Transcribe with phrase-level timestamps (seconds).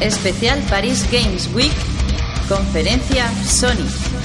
[0.00, 1.72] Especial Paris Games Week,
[2.48, 4.17] conferencia Sony.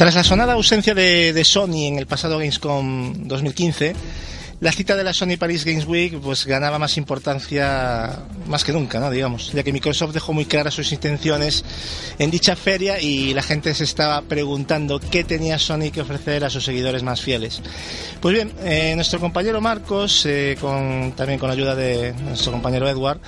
[0.00, 3.94] Tras la sonada ausencia de, Sony en el pasado Gamescom 2015,
[4.60, 8.98] la cita de la Sony Paris Games Week pues ganaba más importancia más que nunca,
[8.98, 9.10] ¿no?
[9.10, 11.66] digamos, ya que Microsoft dejó muy claras sus intenciones
[12.18, 16.48] en dicha feria y la gente se estaba preguntando qué tenía Sony que ofrecer a
[16.48, 17.60] sus seguidores más fieles.
[18.22, 22.88] Pues bien, eh, nuestro compañero Marcos, eh, con, también con la ayuda de nuestro compañero
[22.88, 23.20] Edward,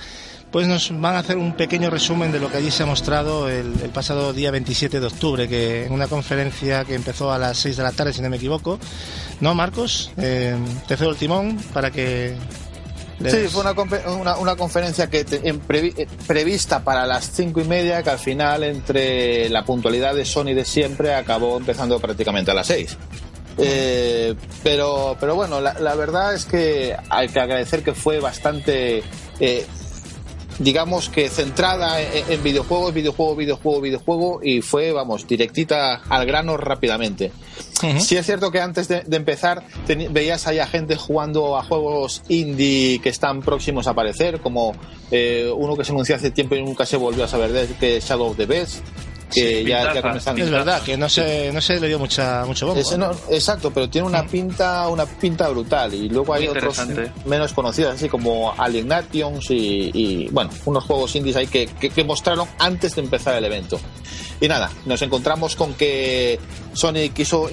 [0.53, 3.49] pues nos van a hacer un pequeño resumen de lo que allí se ha mostrado
[3.49, 7.75] el, pasado día 27 de octubre, que en una conferencia que empezó a las 6
[7.75, 8.77] de la tarde, si no me equivoco.
[9.41, 10.11] ¿No, Marcos?
[10.15, 10.55] Eh,
[10.87, 12.35] te cedo el timón para que...
[13.27, 18.19] Sí, fue una, una, conferencia que eh, prevista para las cinco y media, que al
[18.19, 22.97] final, entre la puntualidad de Sony de siempre, acabó empezando prácticamente a las 6.
[23.57, 29.03] Eh, pero, pero bueno, la, verdad es que hay que agradecer que fue bastante
[30.63, 37.31] digamos que centrada en, videojuegos, videojuego, videojuego, videojuego y fue, vamos, directita al grano rápidamente.
[37.99, 39.63] Sí es cierto que antes de, empezar
[40.09, 44.73] veías ahí a gente jugando a juegos indie que están próximos a aparecer, como
[45.11, 47.97] eh, uno que se anunció hace tiempo y nunca se volvió a saber de que
[47.97, 48.83] es Shadow of the Beast
[49.33, 52.81] que ya, Es verdad, que no se, no se le dio mucha, mucho bombo.
[53.29, 55.93] exacto, pero tiene una pinta una pinta brutal.
[55.93, 56.77] Y luego hay otros
[57.25, 62.47] menos conocidos, así como Alienations y, y, bueno, unos juegos indies ahí que, que, mostraron
[62.59, 63.79] antes de empezar el evento.
[64.39, 66.39] Y nada, nos encontramos con que
[66.73, 67.49] Sony quiso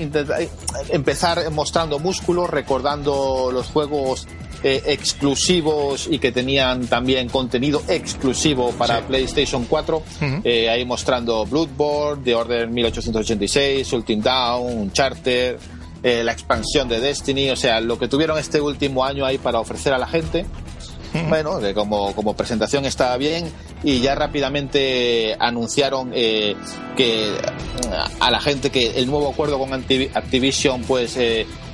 [0.88, 4.26] empezar mostrando músculos, recordando los juegos
[4.62, 10.02] eh, exclusivos y que tenían también contenido exclusivo para PlayStation 4.
[10.44, 15.58] Eh, ahí mostrando Bloodborne, The Order 1886, Ultimate Down, Charter,
[16.02, 19.60] eh, la expansión de Destiny, o sea, lo que tuvieron este último año ahí para
[19.60, 20.46] ofrecer a la gente.
[21.28, 23.50] Bueno, como, como presentación estaba bien
[23.82, 27.32] y ya rápidamente anunciaron que
[28.20, 31.16] a la gente que el nuevo acuerdo con Activision pues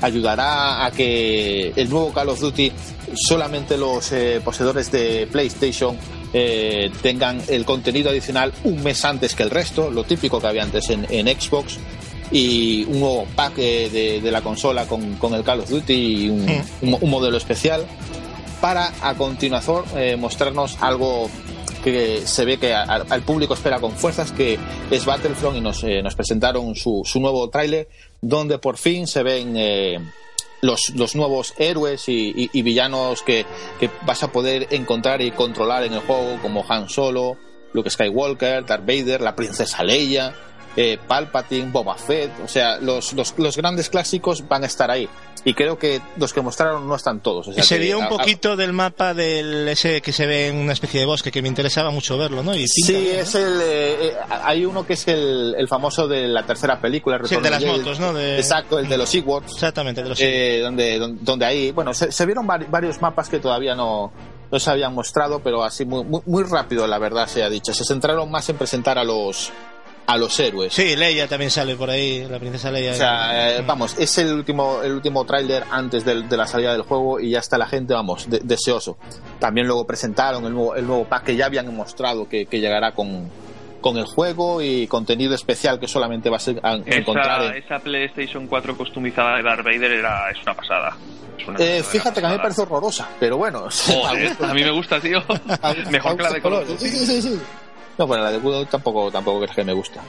[0.01, 2.73] ayudará a que el nuevo Call of Duty
[3.15, 5.97] solamente los eh, poseedores de PlayStation
[6.33, 10.63] eh, tengan el contenido adicional un mes antes que el resto, lo típico que había
[10.63, 11.79] antes en, Xbox
[12.31, 16.45] y un nuevo pack eh, de, la consola con, el Call of Duty y un,
[16.45, 17.09] hmm.
[17.09, 17.87] modelo especial
[18.67, 19.85] para a continuación
[20.19, 21.31] mostrarnos algo
[21.85, 24.59] que se ve que al público espera con fuerzas que
[24.91, 27.89] es Battlefront y nos, nos presentaron su, su nuevo tráiler
[28.21, 30.01] donde por fin se ven eh,
[30.63, 33.47] los, los, nuevos héroes y, villanos que,
[34.05, 37.37] vas a poder encontrar y controlar en el juego, como Han Solo,
[37.73, 40.35] Luke Skywalker, Darth Vader, la princesa Leia,
[40.77, 45.09] eh, Palpatine, Boba Fett, o sea, los, los, grandes clásicos van a estar ahí.
[45.43, 47.47] Y creo que los que mostraron no están todos.
[47.65, 51.31] Sería un poquito del mapa del ese que se ve en una especie de bosque
[51.31, 52.53] que me interesaba mucho verlo, ¿no?
[52.55, 53.61] Y sí, es el.
[53.63, 57.43] Eh, eh, hay uno que es el, el, famoso de la tercera película, sí, el
[57.43, 58.19] de las motos, ¿no?
[58.19, 59.53] Exacto, el de los Ewoks.
[59.53, 64.13] Exactamente, de los donde, donde, donde, ahí, bueno, se, vieron varios mapas que todavía no,
[64.51, 67.73] no se habían mostrado, pero así muy, muy, muy rápido, la verdad, se ha dicho.
[67.73, 69.53] Se centraron más en presentar a los
[70.07, 70.73] a los héroes.
[70.73, 72.93] Sí, Leia también sale por ahí, la princesa Leia.
[72.93, 76.83] O sea, eh, vamos, es el último, el último tráiler antes de, la salida del
[76.83, 78.99] juego y ya está la gente, vamos, deseoso.
[79.39, 83.29] También luego presentaron el nuevo, el nuevo pack que ya habían mostrado que, llegará con,
[83.81, 87.63] con el juego y contenido especial que solamente vas a encontrar en...
[87.63, 90.97] esa PlayStation 4 customizada de Darth Vader era, es una pasada.
[91.59, 93.69] Eh, fíjate que a mí me parece horrorosa, pero bueno.
[94.41, 95.23] a mí me gusta, tío.
[95.91, 96.67] Mejor que la de color.
[96.79, 97.41] Sí, sí, sí.
[97.99, 100.03] No, bueno, la de Kudo tampoco, tampoco es que me gusta.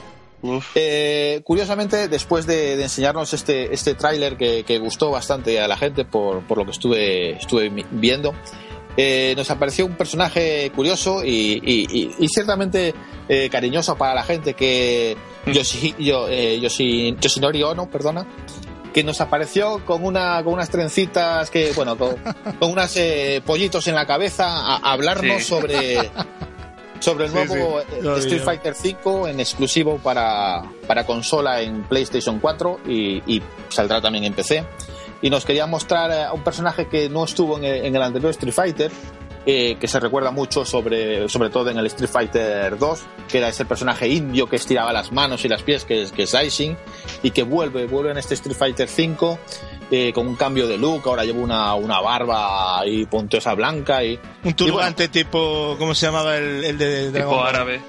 [0.74, 6.46] Eh, curiosamente, después de, enseñarnos este, este tráiler que, gustó bastante a la gente por,
[6.46, 8.34] por lo que estuve, estuve viendo,
[9.00, 12.92] eh, nos apareció un personaje curioso y, ciertamente
[13.28, 15.52] eh, cariñoso para la gente que mm.
[15.52, 18.26] Yoshi, yo, eh, Yoshinori Ono, perdona,
[18.92, 22.16] que nos apareció con una con unas trencitas que bueno con,
[22.60, 22.98] unos
[23.46, 26.10] pollitos en la cabeza a, hablarnos sobre
[27.00, 27.80] sobre el nuevo
[28.18, 34.24] Street Fighter V en exclusivo para, para consola en PlayStation 4 y, y saldrá también
[34.24, 34.64] en PC
[35.20, 38.92] y nos quería mostrar a un personaje que no estuvo en el, anterior Street Fighter,
[39.46, 43.48] eh, que se recuerda mucho sobre, sobre todo en el Street Fighter 2, que era
[43.48, 46.76] ese personaje indio que estiraba las manos y las pies, que es, que es Aishin,
[47.22, 49.38] y que vuelve, vuelve en este Street Fighter 5
[49.90, 54.18] eh, con un cambio de look, ahora lleva una, una barba y puntosa blanca y...
[54.44, 57.80] Un turbante tipo, ¿cómo se llamaba el, el de Dragon Tipo árabe.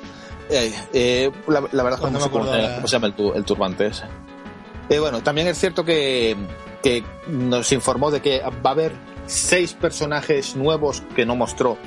[0.49, 2.45] Eh, la, verdad es que no, sé cómo,
[2.87, 4.05] se llama el, el turbante ese.
[4.99, 6.35] bueno, también es cierto que
[6.81, 8.93] que nos informó de que va a haber
[9.25, 11.77] seis personajes nuevos que no mostró,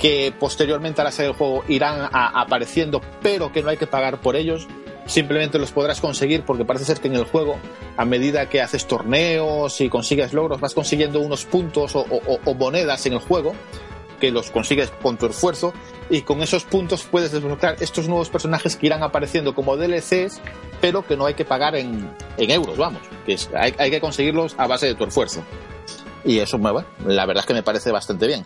[0.00, 4.20] que posteriormente a la serie del juego irán apareciendo, pero que no hay que pagar
[4.20, 4.66] por ellos.
[5.08, 7.58] Simplemente los podrás conseguir porque parece ser que en el juego,
[7.96, 13.14] a medida que haces torneos y consigues logros, vas consiguiendo unos puntos o monedas en
[13.14, 13.54] el juego
[14.18, 15.72] que los consigues con tu esfuerzo
[16.10, 20.40] y con esos puntos puedes desbloquear estos nuevos personajes que irán apareciendo como DLCs,
[20.80, 24.86] pero que no hay que pagar en, euros, vamos, que hay, que conseguirlos a base
[24.86, 25.42] de tu esfuerzo.
[26.24, 28.44] Y eso, bueno, la verdad es que me parece bastante bien.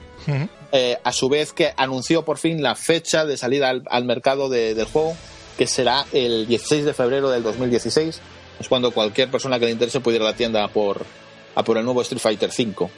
[0.73, 4.85] Eh, a su vez que anunció por fin la fecha de salida al, mercado del
[4.85, 5.17] juego,
[5.57, 8.21] que será el 16 de febrero del 2016.
[8.61, 11.05] Es cuando cualquier persona que le interese puede ir a la tienda por,
[11.55, 12.89] a por el nuevo Street Fighter V.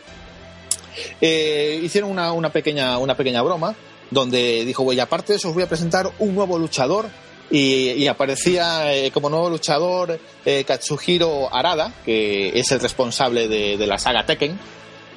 [1.20, 3.74] Eh, hicieron una, pequeña, una pequeña broma
[4.10, 7.06] donde dijo, y aparte de eso os voy a presentar un nuevo luchador
[7.50, 13.98] y, aparecía eh, como nuevo luchador eh, Katsuhiro Arada, que es el responsable de, la
[13.98, 14.58] saga Tekken,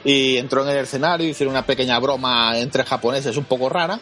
[0.04, 4.00] y entró en el escenario, hicieron una pequeña broma entre japoneses un poco rara.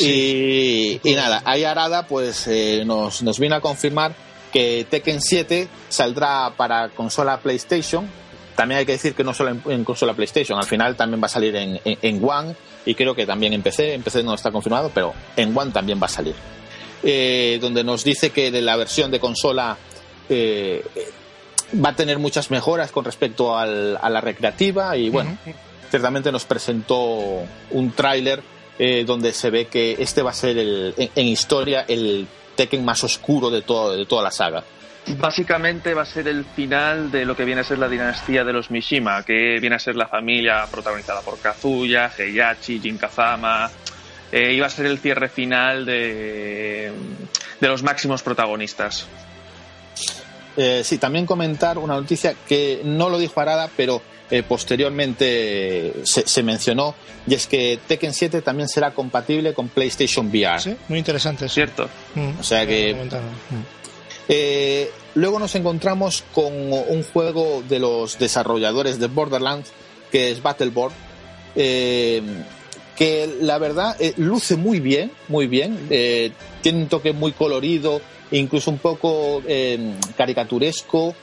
[0.00, 2.48] Y, nada, ahí Arada pues
[2.84, 4.14] nos, nos vino a confirmar
[4.52, 8.08] que Tekken 7 saldrá para consola PlayStation.
[8.54, 11.28] También hay que decir que no solo en, consola PlayStation, al final también va a
[11.28, 12.56] salir en, en, One
[12.86, 16.00] y creo que también en PC, en PC no está confirmado, pero en One también
[16.00, 16.34] va a salir.
[17.02, 19.76] Eh, donde nos dice que de la versión de consola
[20.30, 20.82] eh,
[21.84, 25.36] va a tener muchas mejoras con respecto a la recreativa y bueno,
[25.90, 27.42] ciertamente nos presentó
[27.72, 28.42] un tráiler
[28.78, 33.04] eh, donde se ve que este va a ser el, en, historia el Tekken más
[33.04, 34.64] oscuro de, todo, de toda la saga.
[35.18, 38.52] Básicamente va a ser el final de lo que viene a ser la dinastía de
[38.52, 43.70] los Mishima, que viene a ser la familia protagonizada por Kazuya, Heihachi, Jin Kazama.
[44.32, 46.90] Eh, iba a ser el cierre final de,
[47.60, 49.06] de los máximos protagonistas.
[50.56, 56.42] Eh, sí, también comentar una noticia que no lo dijo Arada, pero eh, posteriormente se,
[56.42, 56.94] mencionó,
[57.26, 60.60] y es que Tekken 7 también será compatible con PlayStation VR.
[60.60, 61.48] Sí, muy interesante.
[61.48, 61.88] Cierto.
[62.14, 62.40] Mm.
[62.40, 62.96] O sea que
[64.28, 69.70] eh, luego nos encontramos con un juego de los desarrolladores de Borderlands,
[70.10, 70.94] que es Battleborn,
[71.54, 72.22] eh,
[72.96, 78.00] que la verdad eh, luce muy bien, muy bien, tiene un toque muy colorido,
[78.32, 79.42] incluso un poco
[80.16, 81.14] caricaturesco,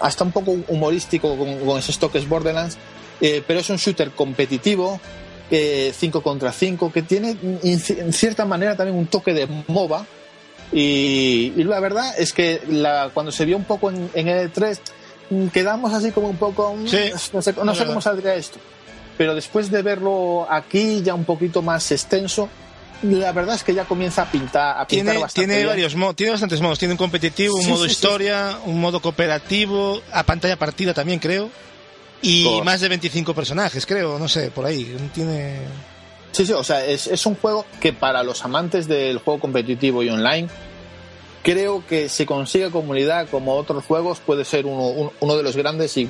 [0.00, 2.78] hasta un poco humorístico con, esos toques Borderlands,
[3.20, 5.00] pero es un shooter competitivo,
[5.50, 10.06] 5 contra 5, que tiene en cierta manera también un toque de MOBA,
[10.72, 14.78] y, la verdad es que la, cuando se vio un poco en, en E3,
[15.30, 16.74] mm, quedamos así como un poco.
[16.76, 16.84] Mm,
[17.32, 18.58] no sé, cómo saldría esto.
[19.18, 22.48] Pero después de verlo aquí, ya un poquito más extenso,
[23.02, 26.32] la verdad es que ya comienza a pintar, a tiene, bastante tiene varios modos, tiene
[26.32, 26.78] bastantes modos.
[26.78, 31.50] Tiene un competitivo, un modo historia, un modo cooperativo, a pantalla partida también, creo.
[32.22, 34.96] Y más de 25 personajes, creo, no sé, por ahí.
[35.14, 35.60] Tiene.
[36.32, 40.02] Sí, sí, o sea, es, es un juego que para los amantes del juego competitivo
[40.02, 40.48] y online,
[41.42, 45.96] creo que si consigue comunidad como otros juegos puede ser uno, uno de los grandes
[45.96, 46.08] y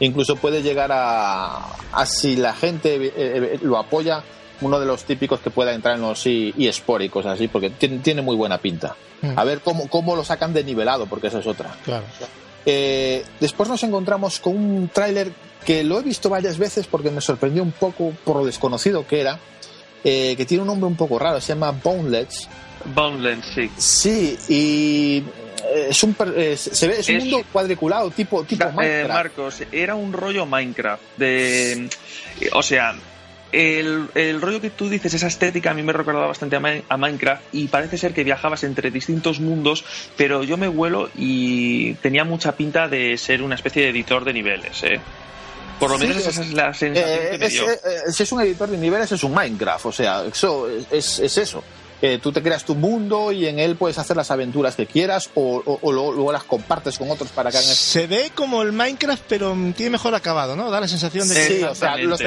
[0.00, 4.22] incluso puede llegar a, a si la gente eh, eh, lo apoya,
[4.62, 7.98] uno de los típicos que pueda entrar en los eSport y cosas así, porque tiene,
[7.98, 8.96] tiene muy buena pinta.
[9.20, 9.38] Mm.
[9.38, 11.74] A ver cómo, cómo lo sacan de nivelado, porque esa es otra.
[11.84, 12.04] Claro.
[12.64, 15.32] Eh, después nos encontramos con un tráiler
[15.64, 19.20] que lo he visto varias veces porque me sorprendió un poco por lo desconocido que
[19.20, 19.38] era,
[20.04, 22.48] eh, que tiene un nombre un poco raro, se llama Boneless.
[22.94, 23.70] Boneless, sí.
[23.76, 25.24] Sí, y
[25.72, 29.08] eh, es un, se ve, es un mundo cuadriculado, tipo, tipo Minecraft.
[29.08, 31.02] Marcos, era un rollo Minecraft.
[31.16, 31.88] De,
[32.52, 32.94] o sea,
[33.52, 37.42] el, el, rollo que tú dices, esa estética, a mí me recordaba bastante a, Minecraft
[37.52, 39.84] y parece ser que viajabas entre distintos mundos,
[40.16, 44.32] pero yo me vuelo y tenía mucha pinta de ser una especie de editor de
[44.32, 44.82] niveles.
[44.82, 45.00] ¿eh?
[45.78, 47.70] Por lo menos esa es la sensación eh, que me dio.
[47.70, 47.78] Eh,
[48.08, 51.62] si es un editor de niveles, es un Minecraft, o sea, eso es, es eso
[52.20, 55.62] tú te creas tu mundo y en él puedes hacer las aventuras que quieras o,
[55.82, 57.74] luego, las compartes con otros para que hagan...
[57.74, 60.68] Se ve como el Minecraft, pero tiene mejor acabado, ¿no?
[60.70, 62.20] Da la sensación de que sí, o sea, los,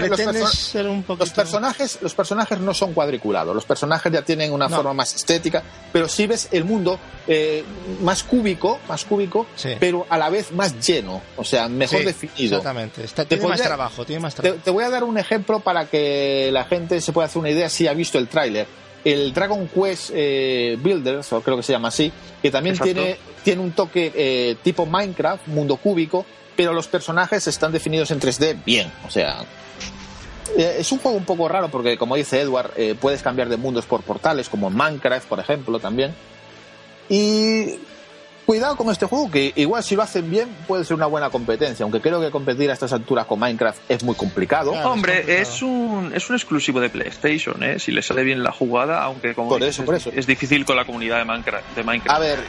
[1.33, 6.07] personajes, los personajes no son cuadriculados, los personajes ya tienen una forma más estética, pero
[6.07, 7.63] sí ves el mundo eh,
[8.01, 9.45] más cúbico, más cúbico,
[9.79, 12.59] pero a la vez más lleno, o sea, mejor definido.
[12.59, 14.61] Exactamente, tiene más trabajo, tiene más trabajo.
[14.63, 17.69] te voy a dar un ejemplo para que la gente se pueda hacer una idea
[17.69, 18.67] si ha visto el tráiler
[19.05, 23.61] el Dragon Quest eh, Builders, o creo que se llama así, que también tiene, tiene
[23.61, 28.91] un toque eh, tipo Minecraft, mundo cúbico, pero los personajes están definidos en 3D bien,
[29.07, 29.45] o sea...
[30.57, 33.85] Eh, es un juego un poco raro porque, como dice Edward, puedes cambiar de mundos
[33.85, 36.13] por portales, como en Minecraft, por ejemplo, también.
[37.09, 37.79] Y
[38.45, 41.83] Cuidado con este juego, que igual si lo hacen bien puede ser una buena competencia,
[41.83, 44.71] aunque creo que competir a estas alturas con Minecraft es muy complicado.
[44.71, 47.79] Hombre, es, un, es un exclusivo de PlayStation, ¿eh?
[47.79, 50.11] si le sale bien la jugada, aunque como por eso, por eso.
[50.13, 52.15] es difícil con la comunidad de Minecraft, de Minecraft.
[52.15, 52.39] A ver,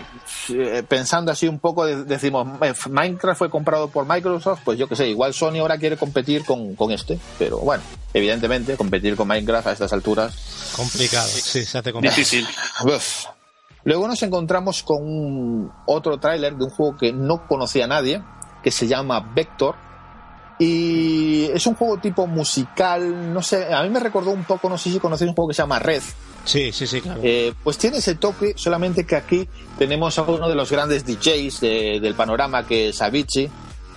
[0.50, 4.96] eh, pensando así un poco, decimos, eh, Minecraft fue comprado por Microsoft, pues yo que
[4.96, 9.68] sé, igual Sony ahora quiere competir con, con este, pero bueno, evidentemente competir con Minecraft
[9.68, 10.72] a estas alturas...
[10.76, 12.18] Complicado, sí, se hace complicado.
[12.18, 12.46] Difícil.
[13.86, 18.20] Luego nos encontramos con otro tráiler de un juego que no conocía nadie,
[18.60, 19.76] que se llama Vector.
[20.58, 24.76] Y es un juego tipo musical, no sé, a mí me recordó un poco, no
[24.76, 26.02] sé si conocéis un juego que se llama Red.
[26.44, 27.20] Sí, sí, sí, claro.
[27.22, 31.60] Eh, pues tiene ese toque, solamente que aquí tenemos a uno de los grandes DJs
[31.60, 33.48] del panorama, que es Avicii.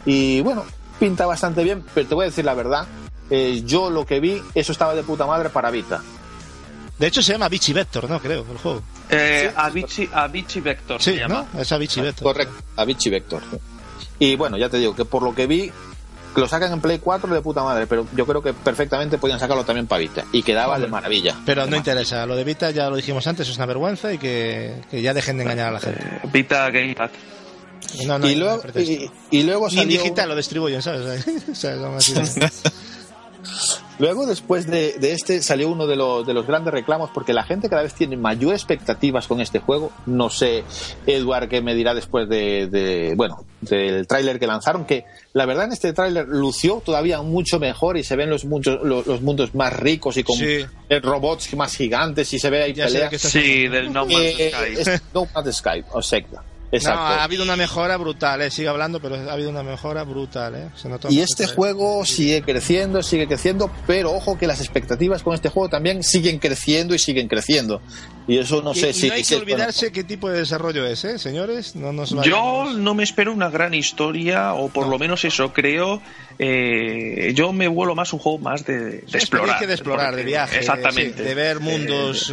[0.05, 0.65] Y bueno,
[1.00, 2.86] pinta bastante bien, pero te voy a decir la verdad,
[3.31, 6.03] eh, yo lo que vi, eso estaba de puta madre para Vita.
[7.00, 8.20] De hecho se llama Avicii Vector, ¿no?
[8.20, 8.82] Creo, el juego.
[9.10, 10.10] Eh, Avicii,
[10.62, 11.48] Vector sí, se llama.
[11.53, 11.62] ¿no?
[11.62, 12.24] Es Avicii Vector.
[12.24, 13.41] Correcto, Avicii Vector.
[14.20, 15.72] Y bueno, ya te digo que por lo que vi,
[16.36, 19.63] lo sacan en Play 4 de puta madre, pero yo creo que perfectamente podían sacarlo
[19.63, 21.38] también para Vita y quedaba de maravilla.
[21.46, 24.82] Pero no interesa, lo de Vita ya lo dijimos antes, es una vergüenza y que,
[24.91, 26.03] ya dejen de engañar a la gente.
[26.03, 27.12] Eh, Vita Gamepad.
[28.06, 28.62] No, no, y, luego,
[29.32, 30.00] y, luego salió...
[30.00, 31.25] digital lo distribuyen, ¿sabes?
[31.51, 31.75] o sea,
[34.00, 37.84] Luego, después de, este, salió uno de, de, los grandes reclamos porque la gente cada
[37.84, 39.91] vez tiene mayor expectativas con este juego.
[40.06, 40.63] No sé,
[41.06, 45.03] Edward, qué me dirá después de, bueno, del tráiler que lanzaron, que
[45.34, 49.22] la verdad en este tráiler lució todavía mucho mejor y se ven los, muchos, los,
[49.22, 50.38] mundos más ricos y con
[51.03, 53.22] robots más gigantes y se ve ahí peleas.
[53.22, 55.03] Sí, del No Man's eh, Sky.
[55.13, 56.01] no Man's Sky, o
[56.71, 58.51] no, ha habido una mejora brutal, ¿eh?
[58.51, 60.55] sigue hablando, pero ha habido una mejora brutal.
[60.55, 60.69] ¿eh?
[61.09, 65.69] y este juego sigue creciendo, sigue creciendo, pero ojo que las expectativas con este juego
[65.69, 67.81] también siguen creciendo y siguen creciendo.
[68.27, 69.07] Y eso no sé si...
[69.07, 71.75] No hay que olvidarse qué tipo de desarrollo es, ¿eh, señores?
[71.75, 76.01] No nos Yo no me espero una gran historia, o por lo menos eso creo.
[76.38, 79.65] Eh, yo me vuelo más un juego más de, explorar.
[79.65, 80.59] de explorar, de viaje.
[80.59, 81.23] Exactamente.
[81.23, 82.31] De, ver mundos...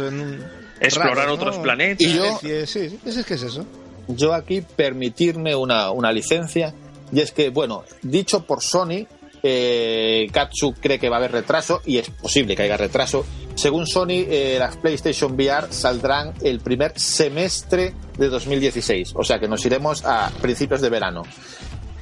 [0.79, 2.07] explorar otros planetas.
[2.07, 3.65] Y yo, sí, es que es eso
[4.07, 6.73] yo aquí permitirme una, una licencia,
[7.11, 9.07] y es que, bueno, dicho por Sony,
[9.43, 13.25] eh, Katsu cree que va a haber retraso, y es posible que haya retraso.
[13.55, 19.47] Según Sony, eh, las PlayStation VR saldrán el primer semestre de 2016, o sea que
[19.47, 21.23] nos iremos a principios de verano.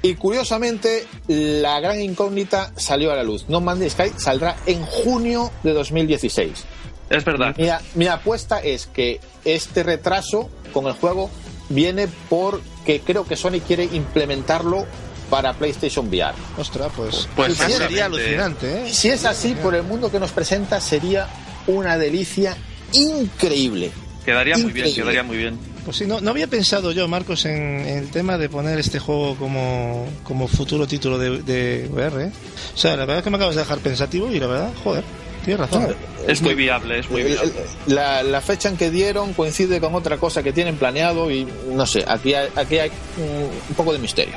[0.02, 3.46] Y curiosamente, la gran incógnita salió a la luz.
[3.50, 6.64] No Man's Sky saldrá en junio de 2016.
[7.10, 7.56] Es verdad.
[7.96, 11.32] mi apuesta es que este retraso con el juego
[11.70, 14.86] viene porque creo que Sony quiere implementarlo
[15.30, 16.36] para PlayStation VR.
[16.58, 18.88] Ostras, pues, pues sería alucinante.
[18.88, 18.94] ¿eh?
[18.94, 21.28] Si es así, por el mundo que nos presenta, sería
[21.68, 22.56] una delicia
[22.94, 23.92] increíble.
[24.24, 25.58] Quedaría muy bien, quedaría muy bien.
[25.84, 29.36] Pues sí, no, no había pensado yo, Marcos, en, el tema de poner este juego
[29.36, 32.24] como, como futuro título de, de VR.
[32.24, 32.32] ¿eh?
[32.74, 35.04] O sea, la verdad es que me acabas de dejar pensativo y la verdad, joder.
[35.46, 35.96] Tienes razón.
[36.28, 37.54] es muy viable, es muy viable.
[37.86, 42.04] La, fecha en que dieron coincide con otra cosa que tienen planeado y no sé,
[42.08, 44.34] aquí hay, aquí hay un, poco de misterio.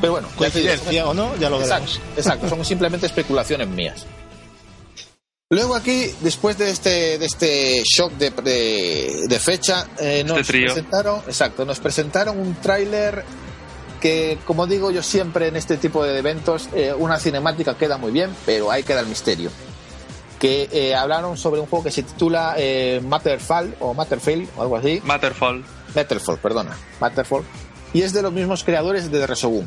[0.00, 2.00] Pero bueno, coincidencia o no, ya lo veremos.
[2.16, 4.06] Exacto, son simplemente especulaciones mías.
[5.50, 8.30] Luego aquí, después de este, de este shock de,
[9.28, 13.24] de, fecha, eh, este nos presentaron, exacto, nos presentaron un tráiler
[14.00, 18.12] que, como digo yo siempre en este tipo de eventos, eh, una cinemática queda muy
[18.12, 19.50] bien, pero ahí queda el misterio
[20.44, 24.76] que eh, hablaron sobre un juego que se titula eh, Matterfall o Matterfall o algo
[24.76, 25.00] así.
[25.02, 25.64] Matterfall.
[25.94, 26.76] Matterfall, perdona.
[27.00, 27.44] Matterfall.
[27.94, 29.66] Y es de los mismos creadores de Resogun.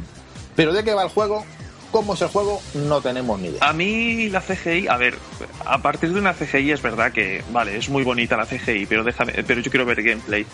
[0.56, 1.44] Pero de qué va el juego,
[1.92, 3.68] cómo es el juego, no tenemos ni idea.
[3.68, 5.18] A mí la CGI, a ver,
[5.66, 9.04] a partir de una CGI es verdad que, vale, es muy bonita la CGI, pero
[9.04, 10.46] déjame, pero yo quiero ver gameplay.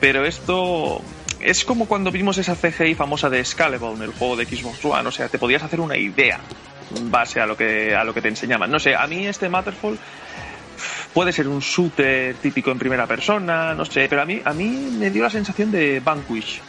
[0.00, 1.02] Pero esto
[1.40, 5.12] es como cuando vimos esa CGI famosa de Scalable, el juego de Xbox One, o
[5.12, 6.40] sea, te podías hacer una idea
[7.02, 8.70] base a lo que a lo que te enseñaban.
[8.70, 9.98] No sé, a mí este Matterfall
[11.12, 14.68] puede ser un shooter típico en primera persona, no sé, pero a mí a mí
[14.68, 16.60] me dio la sensación de Vanquish.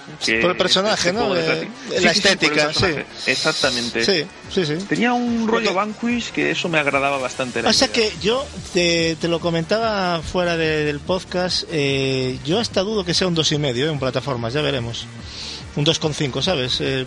[0.42, 1.34] por el personaje, ¿no?
[1.34, 2.88] la estética, sí,
[3.28, 4.04] Exactamente.
[4.04, 4.76] Sí, sí, sí.
[4.88, 7.60] Tenía un rollo Vanquish que eso me agradaba bastante.
[7.60, 13.14] o sea que yo te, lo comentaba fuera del podcast, eh, yo hasta dudo que
[13.14, 15.06] sea un dos y medio en plataformas, ya veremos
[15.80, 16.82] un 2,5, ¿sabes?
[16.82, 17.06] Eh,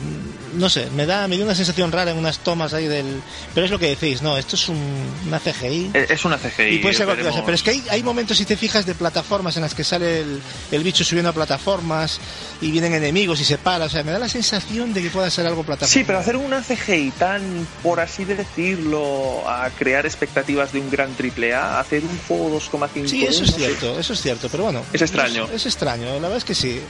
[0.55, 3.23] no sé, me da, me dio una sensación rara en unas tomas ahí del...
[3.55, 4.81] Pero es lo que decís, no, esto es un,
[5.26, 5.91] una CGI.
[5.93, 6.76] Eh, es una CGI.
[6.76, 8.95] Y puede ser cualquier cosa, pero es que hay, hay momentos, si te fijas, de
[8.95, 12.19] plataformas en las que sale el, el, bicho subiendo a plataformas
[12.62, 15.28] y vienen enemigos y se para, o sea, me da la sensación de que pueda
[15.28, 15.92] ser algo plataforma.
[15.92, 21.12] Sí, pero hacer una CGI tan, por así decirlo, a crear expectativas de un gran
[21.14, 23.07] triple A, hacer un juego 2,5...
[23.07, 24.83] Sí, eso es cierto, eso es cierto, pero bueno...
[24.92, 25.45] Es extraño.
[25.47, 26.81] Es, es extraño, la verdad es que sí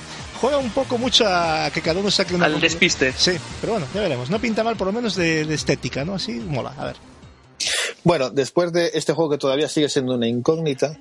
[0.43, 2.47] juega un poco mucho a que cada uno saque una.
[2.47, 3.15] Al despiste.
[3.17, 4.29] Sí, pero bueno, ya veremos.
[4.29, 6.15] No pinta mal, por lo menos de, estética, ¿no?
[6.15, 6.97] Así mola, a ver.
[8.03, 10.99] Bueno, después de este juego que todavía sigue siendo una incógnita,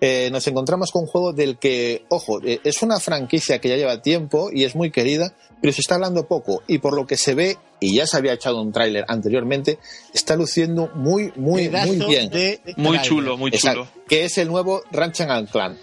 [0.00, 3.76] eh, nos encontramos con un juego del que, ojo, eh, es una franquicia que ya
[3.76, 7.16] lleva tiempo y es muy querida, pero se está hablando poco y por lo que
[7.16, 9.78] se ve, y ya se había echado un tráiler anteriormente,
[10.14, 12.30] está luciendo muy, muy, muy bien.
[12.76, 13.88] muy chulo, muy chulo.
[14.08, 15.76] que es el nuevo Ratchet Clan.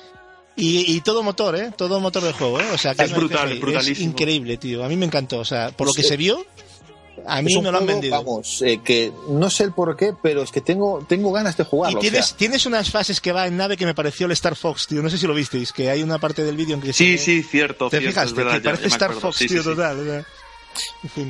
[0.59, 1.71] Y, todo motor, ¿eh?
[1.75, 2.65] Todo motor del juego, ¿eh?
[2.73, 4.83] O sea, que es brutal, Es increíble, tío.
[4.83, 5.37] A mí me encantó.
[5.37, 6.43] O sea, por lo que se vio,
[7.27, 8.15] a mí me lo han vendido.
[8.17, 11.63] Vamos, eh, que no sé el por qué, pero es que tengo, tengo ganas de
[11.63, 11.99] jugarlo.
[11.99, 14.87] Y tienes, tienes unas fases que va en nave que me pareció el Star Fox,
[14.87, 15.01] tío.
[15.01, 17.43] No sé si lo visteis, que hay una parte del vídeo en que Sí, sí,
[17.43, 17.89] cierto.
[17.89, 18.33] ¿Te fijas?
[18.33, 20.25] que parece Star Fox, tío, total.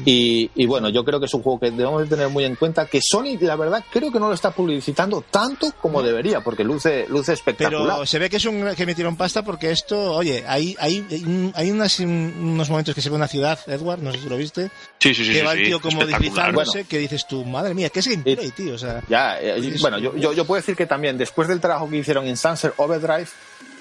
[0.05, 2.85] Y, bueno, yo creo que es un juego que debemos de tener muy en cuenta
[2.85, 7.05] que Sony, la verdad, creo que no lo está publicitando tanto como debería, porque luce,
[7.09, 7.95] luce espectacular.
[7.95, 11.71] Pero se ve que es un que metieron pasta porque esto, oye, hay, hay, hay
[11.71, 14.69] unos momentos que se ve una ciudad, Edward, no sé si lo viste.
[14.99, 15.33] Sí, sí, sí.
[15.33, 18.75] Que va el tío como deslizándose, que dices tú, madre mía, ¿qué es gameplay, tío?
[18.75, 21.89] O sea, ya, eh, bueno, yo, yo, yo puedo decir que también después del trabajo
[21.89, 23.27] que hicieron en Sunset Overdrive,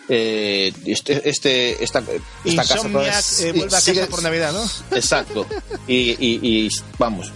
[0.09, 2.03] eh, este, este, esta,
[2.45, 3.09] esta casa eh, vuelve
[3.77, 4.65] a casa por Navidad, ¿no?
[4.97, 5.47] Exacto.
[5.87, 7.33] Y, vamos,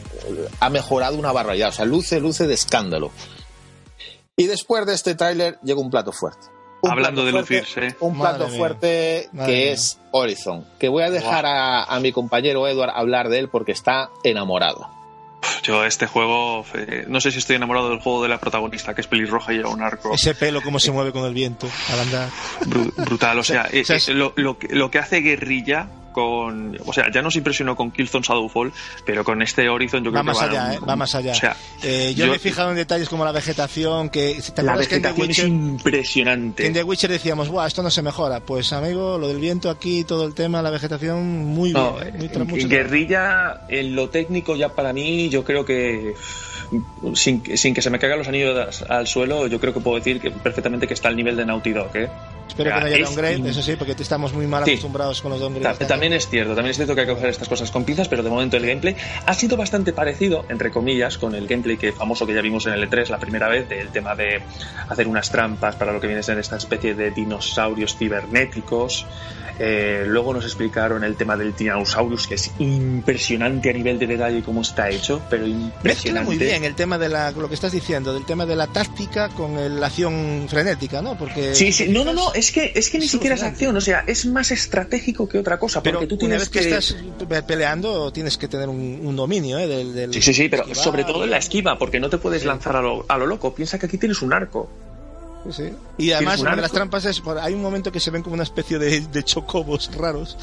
[0.61, 1.70] ha mejorado una barbaridad.
[1.70, 3.11] O sea, luce, luce de escándalo.
[4.37, 6.46] Y después de este tráiler llega un plato fuerte.
[6.83, 7.94] Hablando de lucirse.
[8.00, 10.64] Un plato fuerte que es Horizon.
[10.78, 14.99] Que voy a dejar a, a mi compañero Edward hablar de él porque está enamorado.
[15.62, 19.00] Yo este juego, eh, no sé si estoy enamorado del juego de la protagonista, que
[19.00, 20.14] es pelirroja y lleva un arco.
[20.14, 22.28] Ese pelo, cómo se mueve con el viento al andar.
[22.96, 26.77] brutal, o sea, eh, eh, lo, lo, que hace guerrilla con.
[26.87, 28.73] O sea, ya nos impresionó con Killzone Shadowfall,
[29.05, 31.33] pero con este Horizon yo creo va que más allá, va más allá.
[32.14, 34.40] yo, me he fijado en detalles como la vegetación, que.
[34.57, 36.66] la vegetación es impresionante.
[36.66, 38.40] en The Witcher decíamos, Buah, esto no se mejora.
[38.40, 42.46] Pues, amigo, lo del viento aquí, todo el tema, la vegetación, muy bien.
[42.46, 46.14] muy, guerrilla, en lo técnico, ya para mí, yo creo que
[47.14, 50.20] sin, sin, que se me caigan los anillos al suelo, yo creo que puedo decir
[50.20, 51.96] que perfectamente que está al nivel de Naughty Dog.
[51.96, 52.09] ¿eh?
[52.50, 55.86] Espero que no haya downgrade, eso sí, porque estamos muy mal acostumbrados con los downgrades.
[55.86, 58.24] también es cierto, también es cierto que hay que coger estas cosas con pinzas, pero
[58.24, 62.26] de momento el gameplay ha sido bastante parecido, entre comillas, con el gameplay que famoso
[62.26, 64.42] que ya vimos en el E3 la primera vez, del tema de
[64.88, 69.06] hacer unas trampas para lo que viene a ser esta especie de dinosaurios cibernéticos.
[69.62, 74.42] Eh, luego nos explicaron el tema del Tyrannosaurus, que es impresionante a nivel de detalle
[74.42, 76.27] cómo está hecho, pero impresionante.
[76.27, 79.29] muy bien el tema de la, lo que estás diciendo, del tema de la táctica
[79.29, 81.18] con la acción frenética, ¿no?
[81.18, 83.83] Porque sí, sí, no, no, no, es que es que ni siquiera es acción, o
[83.83, 86.61] sea, es más estratégico que otra cosa, porque pero tú tienes que...
[86.61, 86.96] estás
[87.46, 89.66] peleando tienes que tener un, dominio, ¿eh?
[89.66, 92.77] Del, sí, sí, sí, pero sobre todo en la esquiva, porque no te puedes lanzar
[92.77, 93.55] a lo, a lo loco.
[93.55, 94.70] Piensa que aquí tienes un arco.
[95.98, 98.42] Y además, una de las trampas es, hay un momento que se ven como una
[98.42, 100.37] especie de, de chocobos raros,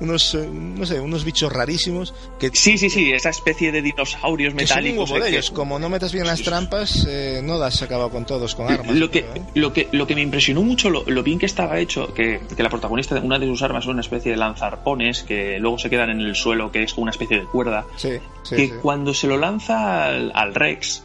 [0.00, 2.14] unos, eh, no sé, unos bichos rarísimos.
[2.38, 5.10] Que, sí, sí, sí, esa especie de dinosaurios metálicos.
[5.12, 5.50] de ellos.
[5.50, 8.96] Como no metas bien las trampas, eh, no das acabado con todos, con armas.
[8.96, 9.42] Lo que, ¿eh?
[9.54, 12.68] lo que, lo que me impresionó mucho, lo, bien que estaba hecho, que, que, la
[12.68, 16.20] protagonista, una de sus armas es una especie de lanzarpones que luego se quedan en
[16.20, 17.86] el suelo, que es como una especie de cuerda.
[18.48, 21.02] que cuando se lo lanza al Rex,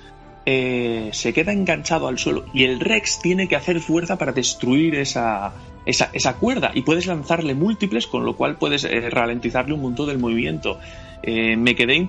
[0.50, 4.96] eh, se queda enganchado al suelo y el Rex tiene que hacer fuerza para destruir
[4.96, 5.52] esa,
[5.86, 10.08] esa, esa cuerda y puedes lanzarle múltiples, con lo cual puedes eh, ralentizarle un montón
[10.08, 10.80] del movimiento.
[11.22, 12.08] Eh, me quedé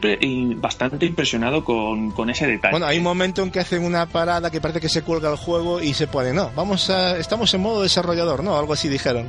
[0.55, 2.71] bastante impresionado con, con, ese detalle.
[2.71, 5.37] Bueno, hay un momento en que hacen una parada que parece que se cuelga el
[5.37, 8.57] juego y se pone, no, vamos a, estamos en modo desarrollador, ¿no?
[8.57, 9.29] Algo así dijeron.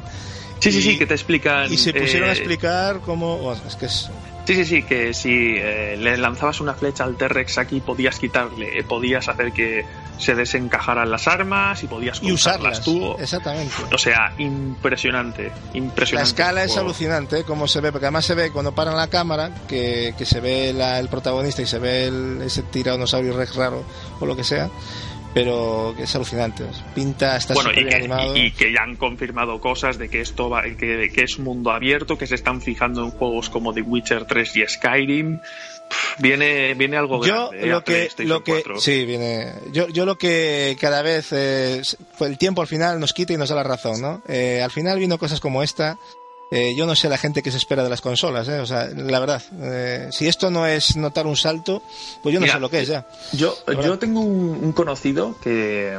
[0.59, 1.73] Sí, sí, sí, que te explican.
[1.73, 3.37] Y se pusieron a explicar cómo.
[3.37, 4.11] Oh, es que es
[4.49, 8.79] Sí, sí, sí, que si eh, le lanzabas una flecha al T-Rex aquí podías quitarle,
[8.79, 9.85] eh, podías hacer que
[10.17, 13.15] se desencajaran las armas y podías y usarlas tú.
[13.19, 13.75] Exactamente.
[13.93, 16.15] O sea, impresionante, impresionante.
[16.15, 17.43] La escala es alucinante, ¿eh?
[17.43, 20.71] como se ve, porque además se ve cuando paran la cámara, que, que se ve
[20.71, 23.83] el protagonista y se ve el, ese tiranosaurio rex raro
[24.19, 24.67] o lo que sea
[25.33, 26.63] pero es alucinante.
[26.95, 28.35] Pinta, está bueno, y animado.
[28.35, 32.17] Y, que ya han confirmado cosas de que esto va, que, que, es mundo abierto,
[32.17, 35.39] que se están fijando en juegos como The Witcher 3 y Skyrim.
[36.19, 40.77] viene, viene algo yo grande, lo que, lo que sí viene yo, yo lo que
[40.79, 41.81] cada vez eh,
[42.19, 44.99] el tiempo al final nos quita y nos da la razón no eh, al final
[44.99, 45.97] vino cosas como esta
[46.51, 48.59] eh, yo no sé la gente que se espera de las consolas, ¿eh?
[48.59, 51.83] o sea, la verdad, eh, si esto no es notar un salto,
[52.23, 53.05] pues yo no sé lo que es ya.
[53.33, 55.97] Yo, yo tengo un, conocido que,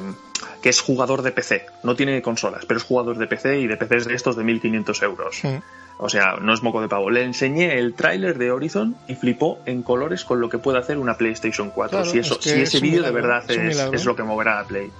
[0.60, 3.76] que, es jugador de PC, no tiene consolas, pero es jugador de PC y de
[3.76, 5.40] PCs de estos de 1500 euros.
[5.42, 5.58] Mm.
[6.02, 7.10] O sea, no es moco de pavo.
[7.10, 10.96] Le enseñé el tráiler de Horizon y flipó en colores con lo que puede hacer
[10.96, 12.06] una PlayStation 4.
[12.06, 14.90] si, eso, si ese vídeo de verdad es, es, lo que moverá la Play.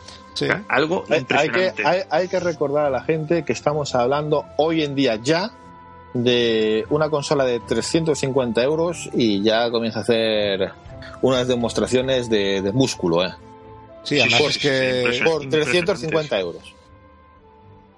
[0.69, 1.83] Algo impresionante.
[1.85, 5.51] Hay que, hay, que recordar a la gente que estamos hablando hoy en día ya
[6.15, 10.73] de una consola de 350 euros y ya comienza a hacer
[11.23, 13.35] unas demostraciones de, músculo, ¿eh?
[14.03, 16.80] Sí, además es que por 350 euros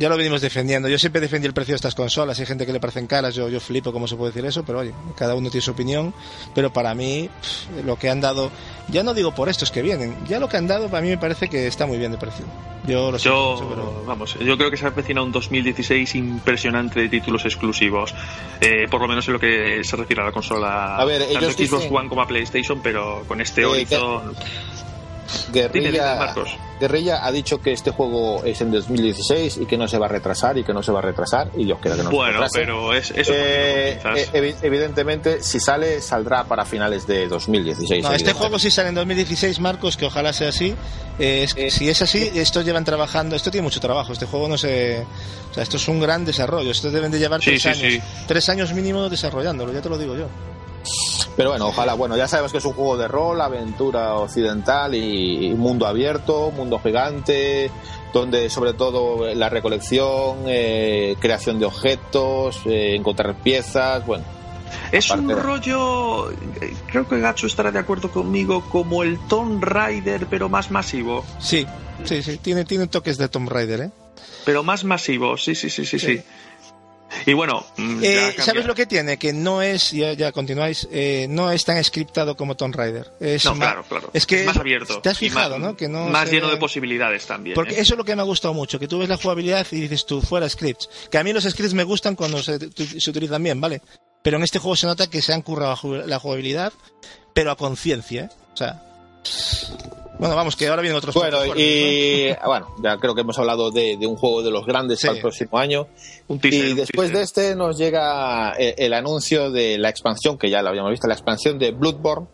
[0.03, 0.89] ya lo venimos defendiendo.
[0.89, 2.39] Yo siempre defendí el precio de estas consolas.
[2.41, 4.81] Hay gente que le parecen caras, yo, yo flipo cómo se puede decir eso, pero
[4.81, 6.13] oye, cada uno tiene su opinión.
[6.57, 7.31] Pero para mí,
[7.85, 8.51] lo que han dado,
[8.89, 11.19] ya no digo por estos que vienen, ya lo que han dado para mí me
[11.19, 12.45] parece que está muy bien de precio.
[12.85, 13.29] Yo lo sé.
[13.29, 18.13] Yo, vamos, yo creo que se avecina un 2016 impresionante de títulos exclusivos.
[18.61, 20.97] Eh, por lo menos en lo que se refiere a la consola.
[20.97, 24.35] A ver, tanto Xbox One como a PlayStation, pero con este eh, Horizon.
[25.53, 26.35] Guerrilla,
[26.81, 30.09] Guerrilla ha dicho que este juego es en 2016 y que no se va a
[30.09, 32.93] retrasar y que no se va a retrasar y yo creo que no bueno, pero
[32.95, 34.01] es eso eh,
[34.33, 39.61] eh, evidentemente si sale saldrá para finales de 2016 este juego si sale en 2016
[39.61, 40.75] Marcos que ojalá sea así
[41.19, 45.07] eh, si es así estos llevan trabajando esto tiene mucho trabajo este juego no se
[45.51, 48.73] o sea esto es un gran desarrollo esto deben de llevar tres años tres años
[48.73, 50.27] mínimo desarrollándolo ya te lo digo yo
[51.37, 55.55] pero bueno, ojalá, bueno, ya sabemos que es un juego de rol, aventura occidental y,
[55.55, 57.71] mundo abierto, mundo gigante,
[58.13, 64.25] donde sobre todo la recolección, eh, creación de objetos, eh, encontrar piezas, bueno.
[64.91, 66.31] Es un rollo,
[66.87, 71.25] creo que Gacho estará de acuerdo conmigo, como el Tomb Raider, pero más masivo.
[71.39, 71.67] Sí,
[72.05, 73.91] sí, sí, tiene, tiene toques de Tomb Raider, ¿eh?
[74.45, 75.99] Pero más masivo, sí, sí, sí, sí.
[75.99, 76.23] sí.
[77.27, 79.19] Y bueno, mm, eh, ¿sabes lo que tiene?
[79.19, 83.13] Que no es, ya, ya continuáis, eh, no es tan scriptado como Tomb Raider.
[83.21, 84.11] Es no, claro, claro.
[84.13, 85.01] Es que más abierto.
[85.01, 85.77] Te has fijado, ¿no?
[85.77, 87.55] Que no más lleno de posibilidades también.
[87.55, 87.81] Porque ¿eh?
[87.81, 90.07] eso es lo que me ha gustado mucho, que tú ves la jugabilidad y dices
[90.07, 90.89] tú, fuera scripts.
[91.11, 93.83] Que a mí los scripts me gustan cuando se, se utilizan bien, ¿vale?
[94.23, 96.73] Pero en este juego se nota que se han currado la jugabilidad,
[97.35, 98.29] pero a conciencia, ¿eh?
[98.53, 98.83] O sea,
[100.23, 103.99] bueno, vamos, que ahora vienen otros Bueno, y bueno, ya creo que hemos hablado de,
[104.07, 105.89] un juego de los grandes para el próximo año.
[106.29, 110.69] y después de este nos llega eh, el, anuncio de la expansión, que ya lo
[110.69, 112.29] habíamos visto, la expansión de Bloodborne,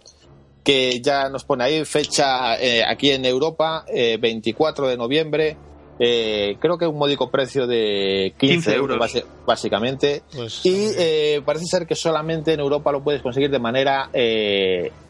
[0.63, 5.57] que ya nos pone ahí fecha eh, aquí en Europa, 24 eh, de noviembre.
[5.99, 8.99] creo que un módico precio de 15, euros,
[9.47, 10.25] básicamente.
[10.31, 14.11] Pues, y parece ser que solamente en Europa lo puedes conseguir de manera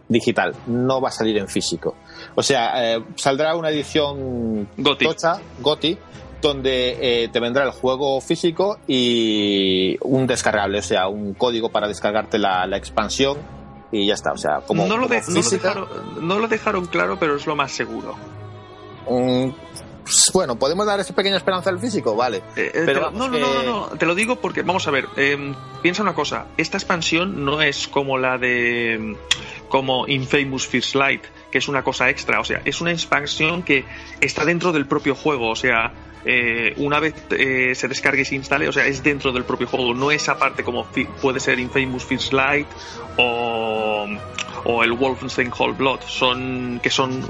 [0.09, 1.97] digital, no va a salir en físico.
[2.35, 5.99] O sea, eh, saldrá una edición tocha, Goti
[6.41, 11.89] donde eh, te vendrá el juego físico y un descargable, o sea, un código para
[11.89, 13.39] descargarte la, expansión
[13.91, 14.33] y ya está.
[14.33, 14.87] O sea, como.
[14.87, 18.17] No lo, no, lo dejaron, claro, pero es lo más seguro.
[19.09, 19.51] Mm,
[20.33, 22.15] bueno, ¿podemos dar esa pequeña esperanza al físico?
[22.15, 22.43] Vale.
[22.57, 26.03] Eh, pero no, no, no, no, te lo digo porque, vamos a ver, em, piensa
[26.03, 29.17] una cosa, esta expansión no es como la de
[29.69, 33.85] como Infamous First Light, que es una cosa extra, o sea, es una expansión que
[34.21, 35.93] está dentro del propio juego, o sea,
[36.25, 39.67] eh, una vez eh, se descargue y se instale, o sea, es dentro del propio
[39.67, 40.87] juego, no es aparte como
[41.23, 42.67] puede ser Infamous First Light
[43.17, 44.07] o,
[44.65, 47.23] o el Wolfenstein Whole Blood, son, que son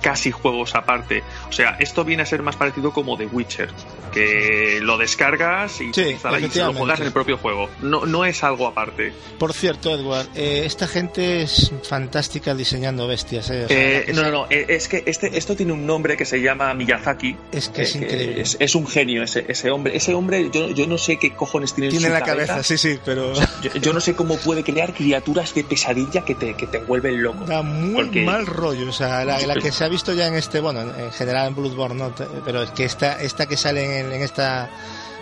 [0.00, 1.22] casi juegos aparte.
[1.48, 3.70] O sea, esto viene a ser más parecido como The Witcher,
[4.12, 6.16] que lo descargas y, Sí,
[6.54, 7.68] lo juegas en el propio juego.
[7.80, 9.12] No, no es algo aparte.
[9.38, 13.50] Por cierto, Edward, eh, esta gente es fantástica diseñando bestias.
[13.50, 13.66] ¿eh?
[13.68, 17.36] eh no, no, no, es que este, esto tiene un nombre que se llama Miyazaki.
[17.52, 18.42] Es que es increíble.
[18.58, 19.96] Es, un genio ese, ese hombre.
[19.96, 22.62] Ese hombre, yo, yo no sé qué cojones tiene, tiene en la cabeza.
[22.62, 23.32] Sí, sí, pero.
[23.80, 27.44] yo, no sé cómo puede crear criaturas de pesadilla que te, que te vuelven loco.
[27.44, 28.88] Da muy mal rollo.
[28.88, 31.96] O sea, la, que se ha visto ya en este, bueno, en general en Bloodborne,
[31.96, 32.14] ¿no?
[32.44, 34.70] pero es que esta, esta que sale en, en esta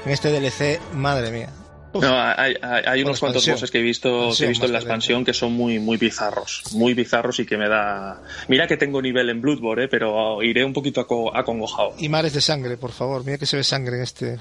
[0.05, 1.51] en este DLC, madre mía.
[1.95, 5.25] No, hay, hay, unos cuantos bosses que he visto, que he visto en la expansión
[5.25, 8.21] que son muy, muy bizarros, muy bizarros y que me da.
[8.49, 9.89] Mira que tengo nivel en Bloodborne, ¿eh?
[9.89, 11.01] pero iré un poquito
[11.33, 11.95] acongojado.
[11.99, 13.25] Y mares de sangre, por favor.
[13.25, 14.39] Mira que se ve sangre en este.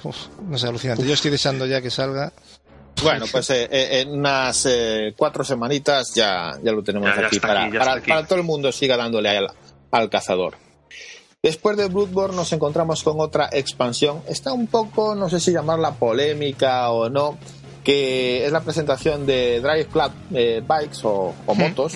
[0.47, 1.05] no sé, alucinante.
[1.05, 2.33] Yo estoy deseando ya que salga.
[3.03, 4.67] Bueno, pues eh, eh, en unas
[5.15, 9.47] cuatro semanitas ya, ya lo tenemos aquí, para, para, todo el mundo siga dándole
[9.91, 10.55] al cazador.
[11.43, 14.21] Después de Bloodborne nos encontramos con otra expansión.
[14.29, 17.37] Está un poco, no sé si llamarla polémica o no,
[17.83, 21.95] que es la presentación de Drive Club eh, Bikes o, motos,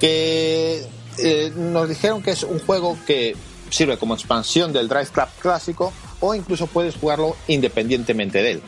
[0.00, 0.86] que
[1.18, 3.36] eh, nos dijeron que es un juego que
[3.68, 8.62] sirve como expansión del Drive Club clásico o incluso puedes jugarlo independientemente de él.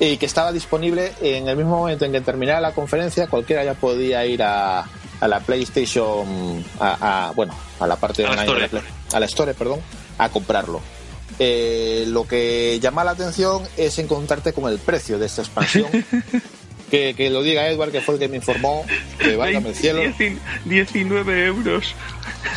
[0.00, 3.74] Y que estaba disponible en el mismo momento en que terminara la conferencia, cualquiera ya
[3.74, 4.84] podía ir a,
[5.20, 8.82] a la PlayStation, a, bueno, a la parte de a la, store.
[9.12, 9.80] a la Store, perdón,
[10.18, 10.80] a comprarlo.
[11.38, 15.88] Eh, lo que llama la atención es encontrarte con el precio de esta expansión.
[16.90, 18.84] que, que, lo diga Edward, que fue el que me informó,
[19.18, 20.02] que válgame el cielo.
[20.64, 21.94] 19 euros.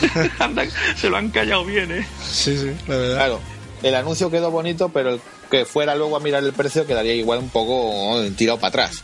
[0.95, 2.07] Se lo han callado bien, ¿eh?
[2.21, 3.15] Sí, sí, la verdad.
[3.15, 3.39] Claro,
[3.83, 7.39] el anuncio quedó bonito, pero el que fuera luego a mirar el precio quedaría igual
[7.39, 9.03] un poco tirado para atrás.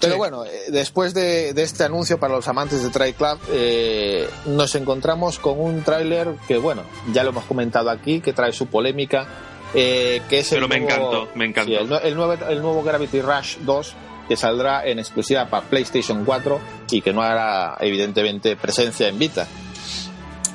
[0.00, 4.74] Pero bueno, eh, después de, este anuncio para los amantes de Try Club, eh, nos
[4.74, 9.26] encontramos con un tráiler que, bueno, ya lo hemos comentado aquí, que trae su polémica,
[9.74, 12.00] eh, que es el Pero me encantó, me encantó.
[12.02, 13.94] el, nuevo, el nuevo Gravity Rush 2
[14.28, 16.58] que saldrá en exclusiva para PlayStation 4
[16.90, 19.46] y que no hará evidentemente presencia en Vita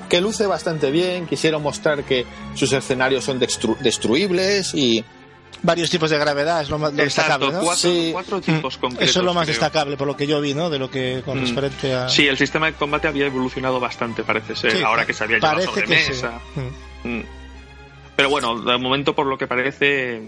[0.10, 5.04] que luce bastante bien, quisieron mostrar que sus escenarios son destruibles y
[5.62, 7.62] varios tipos de gravedad, es lo más destacable, ¿no?
[7.62, 8.82] Cuatro, tipos mm.
[8.82, 9.10] concretos.
[9.10, 10.70] Eso es lo más destacable, por lo que yo vi, ¿no?
[10.70, 11.48] De lo que con mm.
[11.48, 12.10] referente a...
[12.10, 15.62] Sí, el sistema de combate había evolucionado bastante, parece ser, ahora que se había llevado
[15.62, 16.40] sobre mesa.
[17.04, 17.22] Mm.
[18.16, 20.22] Pero bueno, de momento, por lo que parece,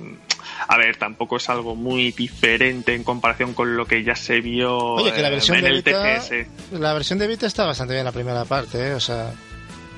[0.67, 4.77] a ver, tampoco es algo muy diferente en comparación con lo que ya se vio
[4.77, 6.79] Oye, que la versión en de el TPS.
[6.79, 8.93] La versión de Vita está bastante bien la primera parte, ¿eh?
[8.93, 9.33] O sea...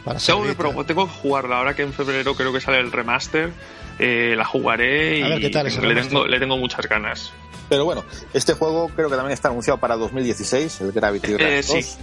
[0.03, 3.53] Para tengo, que, tengo que jugarla ahora que en febrero creo que sale el remaster
[3.99, 7.31] eh, la jugaré y le, tengo, le, tengo, muchas ganas.
[7.69, 11.67] Pero bueno, este juego creo que también está anunciado para 2016, el Gravity eh, Rush
[11.75, 11.97] 2.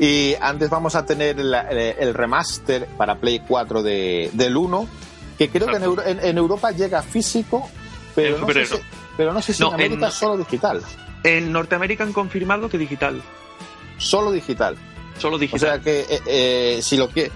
[0.00, 4.88] Y antes vamos a tener el, remaster para Play 4 de, del 1,
[5.38, 7.70] que creo que en, Europa llega físico,
[8.14, 8.76] pero, no sé, si,
[9.16, 10.82] pero no sé si en América solo digital.
[11.22, 13.22] En Norteamérica han confirmado que digital.
[13.98, 14.76] Solo digital.
[15.20, 15.56] Solo digital.
[15.56, 17.30] O sea que eh, si lo que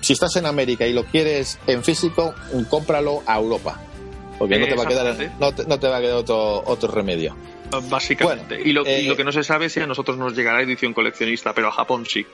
[0.00, 2.34] si estás en América y lo quieres en físico,
[2.68, 3.80] cómpralo a Europa.
[4.38, 7.34] Porque no te va a quedar, no te, va a quedar otro, otro remedio.
[7.88, 8.60] Básicamente.
[8.62, 11.52] y, lo, eh, que no se sabe es si a nosotros nos llegará edición coleccionista,
[11.52, 12.24] pero a Japón sí.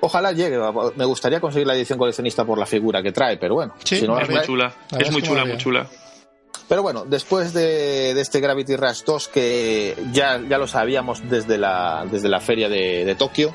[0.00, 0.58] Ojalá llegue.
[0.96, 3.74] Me gustaría conseguir la edición coleccionista por la figura que trae, pero bueno.
[3.88, 4.74] es muy chula.
[4.98, 5.86] Es muy chula, muy chula.
[6.68, 12.06] Pero bueno, después de, este Gravity Rush 2, que ya, ya lo sabíamos desde la,
[12.10, 13.54] desde la feria de, de Tokio,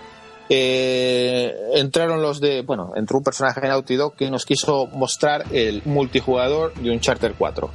[0.49, 5.45] eh, entraron los de, bueno, entró un personaje en Naughty Dog que nos quiso mostrar
[5.51, 7.69] el multijugador de un Charter 4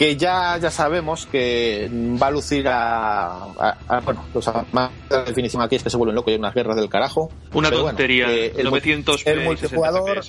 [0.00, 5.76] que ya, ya sabemos que va a lucir a, bueno, los más la definición aquí
[5.76, 7.30] es que se vuelven locos y hay unas guerras del carajo.
[7.52, 10.22] Una tontería, eh, el, 900 el multijugador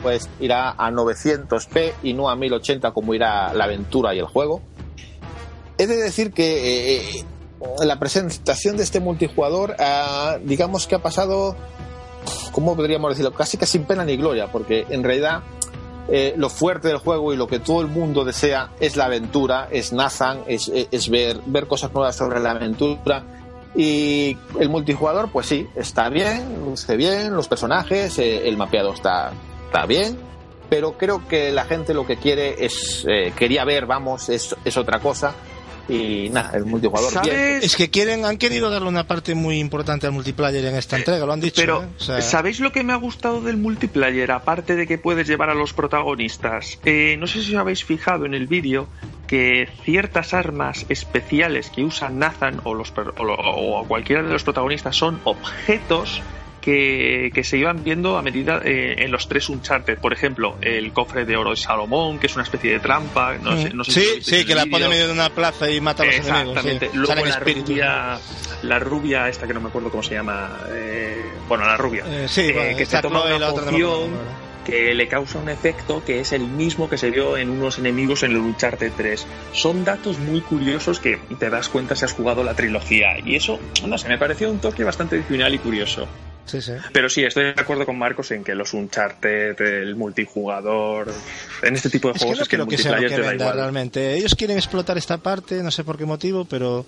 [0.00, 4.62] pues irá a 900p y no a 1080 como irá la aventura y el juego.
[5.76, 7.24] He de decir que eh,
[7.82, 11.56] la presentación de este multijugador, ah, digamos que ha pasado,
[12.52, 13.32] ¿cómo podríamos decirlo?
[13.32, 15.42] Casi que sin pena ni gloria, porque en realidad
[16.08, 19.68] eh, lo fuerte del juego y lo que todo el mundo desea es la aventura,
[19.70, 20.68] es Nathan, es,
[21.08, 23.24] ver, ver cosas nuevas sobre la aventura.
[23.76, 29.32] Y el multijugador, pues sí, está bien, luce bien, los personajes, eh, el mapeado está,
[29.66, 30.16] está bien,
[30.70, 34.76] pero creo que la gente lo que quiere es, eh, quería ver, vamos, es, es
[34.76, 35.34] otra cosa
[35.88, 40.12] y nada, el multijugador Es que quieren, han querido darle una parte muy importante al
[40.12, 41.60] multiplayer en esta entrega, lo han dicho.
[41.60, 42.22] Pero, ¿eh?
[42.22, 44.30] ¿sabéis lo que me ha gustado del multiplayer?
[44.32, 46.78] Aparte de que puedes llevar a los protagonistas.
[46.84, 48.88] Eh, no sé si os habéis fijado en el vídeo
[49.26, 55.20] que ciertas armas especiales que usa Nathan o, los, o, cualquiera de los protagonistas son
[55.24, 56.22] objetos
[56.64, 59.98] que, se iban viendo a medida eh, en los tres Uncharted.
[59.98, 63.36] Por ejemplo, el cofre de oro de Salomón, que es una especie de trampa.
[63.36, 65.80] No sé, no sé sí, sí, que la pone en medio de una plaza y
[65.80, 66.56] mata a los enemigos.
[66.56, 66.90] Exactamente.
[66.94, 68.18] Luego la rubia,
[68.62, 70.58] la rubia, esta que no me acuerdo cómo se llama.
[70.70, 72.04] Eh, bueno, la rubia.
[72.06, 76.46] Eh, sí, que se toma una poción que le causa un efecto que es el
[76.46, 79.26] mismo que se vio en unos enemigos en el Uncharted 3.
[79.52, 83.18] Son datos muy curiosos que te das cuenta si has jugado la trilogía.
[83.22, 86.08] Y eso, no sé, me pareció un toque bastante original y curioso.
[86.46, 86.72] Sí, sí.
[86.92, 91.12] Pero sí, estoy de acuerdo con Marcos en que los Uncharted, el multijugador,
[91.62, 94.14] en este tipo de juegos es que, no que sea lo que venda realmente.
[94.14, 96.84] Ellos quieren explotar esta parte, no sé por qué motivo, pero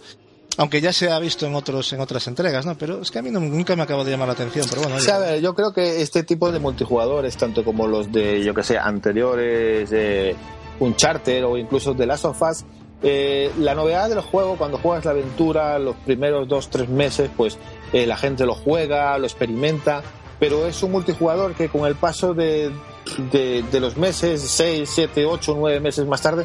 [0.58, 2.76] aunque ya se ha visto en otros en otras entregas, ¿no?
[2.76, 4.96] Pero es que a mí nunca me acabo de llamar la atención, pero bueno.
[4.96, 8.62] A ver, yo creo que este tipo de multijugadores, tanto como los de, yo que
[8.62, 10.34] sé, anteriores, eh,
[10.80, 12.64] Uncharted o incluso de Last of Us,
[13.02, 17.58] eh, la novedad del juego, cuando juegas la aventura, los primeros dos, tres meses, pues
[17.92, 20.02] eh, la gente lo juega, lo experimenta,
[20.38, 22.70] pero es un multijugador que con el paso de,
[23.32, 26.44] de, los meses, seis, siete, ocho, nueve meses más tarde,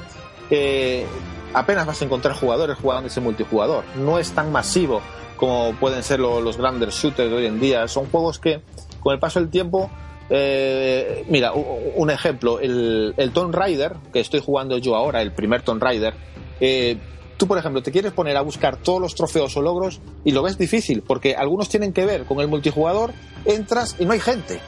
[0.50, 1.06] eh,
[1.54, 3.84] apenas vas a encontrar jugadores jugando ese multijugador.
[3.98, 5.02] No es tan masivo
[5.36, 7.88] como pueden ser los grandes shooters de hoy en día.
[7.88, 8.62] Son juegos que,
[9.00, 9.90] con el paso del tiempo,
[10.30, 15.64] eh, mira, un ejemplo, el, el Tomb Raider, que estoy jugando yo ahora, el primer
[15.64, 16.14] Tomb Raider,
[16.60, 16.96] eh,
[17.42, 20.44] tú, por ejemplo, te quieres poner a buscar todos los trofeos o logros y lo
[20.44, 23.14] ves difícil, porque algunos tienen que ver con el multijugador,
[23.46, 24.60] entras y no hay gente.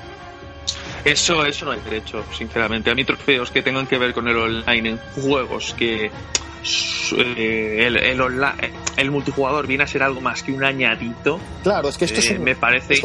[1.05, 2.89] Eso, eso no hay derecho, sinceramente.
[2.89, 6.09] A mí trofeos que tengan que ver con el online en juegos que
[7.15, 7.97] eh, el,
[8.97, 11.39] el, multijugador viene a ser algo más que un añadito.
[11.61, 12.95] Claro, es que esto eh, me parece.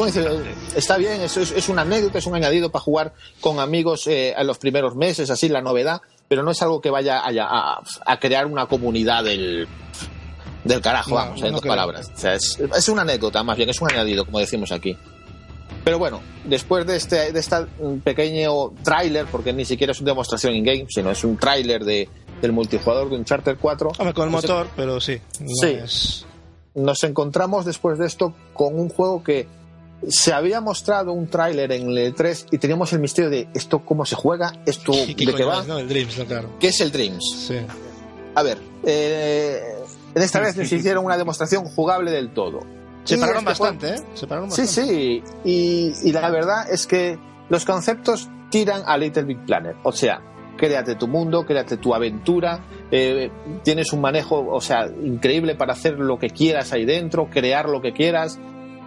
[0.75, 4.47] está bien, es, es, un anécdota, es un añadido para jugar con amigos eh, en
[4.47, 8.45] los primeros meses, así la novedad, pero no es algo que vaya a, a, crear
[8.45, 9.67] una comunidad del,
[10.63, 12.11] del carajo, vamos, en dos palabras.
[12.23, 14.95] es, es una anécdota, más bien, es un añadido, como decimos aquí.
[15.83, 17.55] Pero bueno, después de este, de este
[18.03, 22.07] pequeño tráiler, porque ni siquiera es una demostración in-game, sino es un tráiler de,
[22.41, 23.93] del multijugador de Uncharted 4.
[23.97, 25.19] Hombre, con el motor, pero sí.
[25.61, 25.79] sí.
[26.75, 29.47] Nos encontramos después de esto con un juego que
[30.07, 34.05] se había mostrado un tráiler en el 3 y teníamos el misterio de esto cómo
[34.05, 35.63] se juega, esto de qué va.
[35.79, 36.49] El Dreams, claro.
[36.59, 37.45] ¿Qué es el Dreams?
[37.47, 37.57] Sí.
[38.35, 39.61] A ver, eh,
[40.15, 42.61] en esta vez nos hicieron una demostración jugable del todo.
[43.03, 44.03] Se pararon este bastante, ¿eh?
[44.13, 44.71] Se pararon bastante.
[44.71, 45.23] Sí, sí.
[45.43, 47.17] Y, y la verdad es que
[47.49, 49.75] los conceptos tiran a Little Big Planet.
[49.83, 50.21] O sea,
[50.57, 52.59] créate tu mundo, créate tu aventura,
[52.91, 53.31] eh,
[53.63, 57.81] tienes un manejo, o sea, increíble para hacer lo que quieras ahí dentro, crear lo
[57.81, 58.37] que quieras.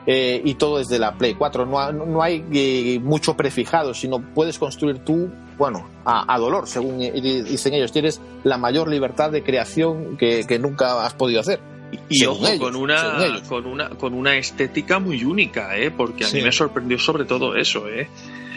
[0.07, 1.67] Eh, y todo desde la Play 4.
[1.67, 7.75] No, no hay eh, mucho prefijado, sino puedes construir tú, bueno, a, dolor, según dicen
[7.75, 7.93] ellos.
[7.93, 11.61] Tienes la mayor libertad de creación que, nunca has podido hacer.
[12.09, 15.91] Y ojo, con, una, con, una, con una estética muy única, ¿eh?
[15.91, 17.87] porque a mí me sorprendió sobre todo eso.
[17.88, 18.09] ¿eh?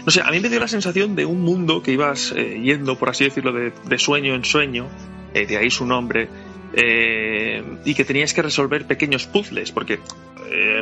[0.05, 2.95] No sé, a mí me dio la sensación de un mundo que ibas eh, yendo,
[2.95, 4.87] por así decirlo, de, sueño en sueño,
[5.33, 6.29] eh, de ahí su nombre,
[6.75, 9.99] eh, y que tenías que resolver pequeños puzzles, porque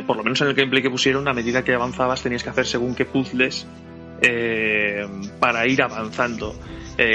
[0.06, 2.66] por lo menos en el gameplay que pusieron, a medida que avanzabas tenías que hacer
[2.66, 3.66] según qué puzzles
[5.40, 6.54] para ir avanzando.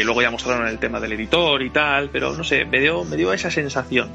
[0.04, 3.16] luego ya mostraron el tema del editor y tal, pero no sé, me dio, me
[3.16, 4.10] dio esa sensación.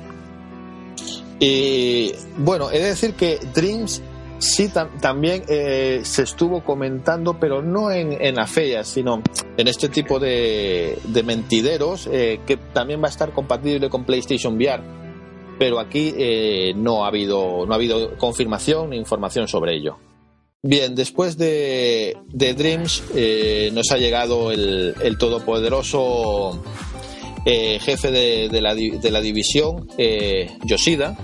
[1.38, 4.02] Y bueno, he de decir que Dreams
[4.44, 9.22] sí también eh, se estuvo comentando, pero no en, en la feria, sino
[9.56, 14.56] en este tipo de, de mentideros, eh, que también va a estar compatible con PlayStation
[14.56, 14.82] VR.
[15.58, 19.98] Pero aquí eh, no, ha habido, no ha habido confirmación ni información sobre ello.
[20.62, 23.04] Bien, después de, de Dreams
[23.72, 26.62] nos ha llegado el, el todopoderoso
[27.44, 29.86] jefe de, de, la, de, la, división,
[30.64, 31.18] Yoshida,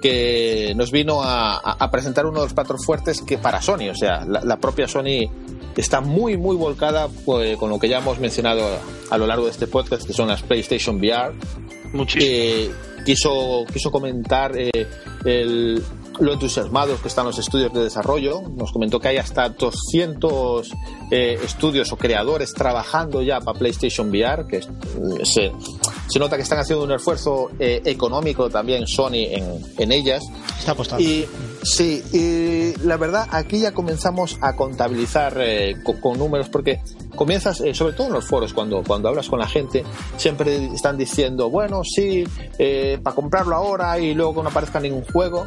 [0.00, 4.24] que nos vino a, presentar uno de los platos fuertes que para Sony, o sea,
[4.24, 5.28] la, propia Sony
[5.76, 8.62] está muy, muy volcada pues, con lo que ya hemos mencionado
[9.10, 11.34] a, lo largo de este podcast, que son las PlayStation VR.
[11.92, 12.32] Muchísimo.
[12.32, 12.70] Eh,
[13.04, 14.86] quiso, quiso comentar eh,
[15.24, 15.82] el,
[16.20, 18.42] lo entusiasmados que están los estudios de desarrollo.
[18.54, 20.70] Nos comentó que hay hasta 200
[21.10, 25.52] eh, estudios o creadores trabajando ya para PlayStation VR, que se,
[26.08, 30.24] se nota que están haciendo un esfuerzo eh, económico también Sony en, en ellas.
[30.58, 31.02] Está apostando.
[31.04, 31.26] Y
[31.62, 36.80] sí, y la verdad aquí ya comenzamos a contabilizar eh, con, números porque
[37.14, 39.84] comienzas, sobre todo en los foros, cuando, cuando hablas con la gente,
[40.16, 42.24] siempre están diciendo, bueno, sí,
[43.02, 45.46] para comprarlo ahora y luego no aparezca ningún juego.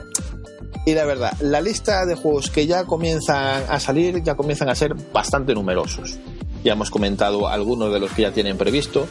[0.86, 4.76] Y la verdad, la lista de juegos que ya comienzan a salir ya comienzan a
[4.76, 6.18] ser bastante numerosos.
[6.64, 9.08] Ya hemos comentado algunos de los que ya tienen previsto.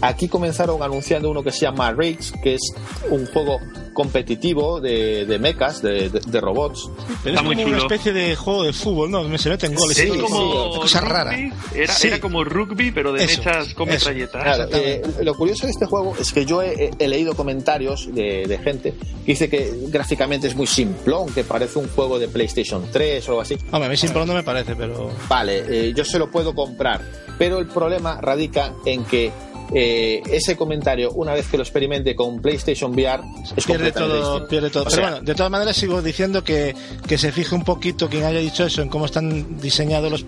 [0.00, 2.72] Aquí comenzaron anunciando uno que se llama Riggs, que es
[3.10, 3.58] un juego
[3.98, 6.88] competitivo de, de mechas, de, robots.
[7.24, 9.38] Pero es como una especie de juego de fútbol, ¿no?
[9.38, 9.96] Se meten goles.
[9.96, 11.36] Sí, como cosa rara.
[11.74, 14.68] Era, era, como rugby, pero de mechas con metralletas.
[14.72, 18.94] Eh, lo curioso de este juego es que yo he, leído comentarios de, gente
[19.26, 23.32] que dice que gráficamente es muy simplón, que parece un juego de PlayStation 3 o
[23.32, 23.56] algo así.
[23.72, 25.10] Hombre, a mí simplón no me parece, pero...
[25.28, 27.02] Vale, eh, yo se lo puedo comprar,
[27.36, 29.32] pero el problema radica en que
[29.74, 33.22] eh, ese comentario, una vez que lo experimente con PlayStation VR,
[33.56, 34.84] es pierde todo, pierde todo.
[34.84, 36.74] Pero bueno, de todas maneras sigo diciendo que,
[37.06, 40.26] que se fije un poquito quien haya dicho eso en cómo están diseñados los,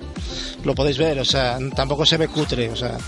[0.64, 2.99] lo podéis ver, o sea, tampoco se ve cutre, o sea.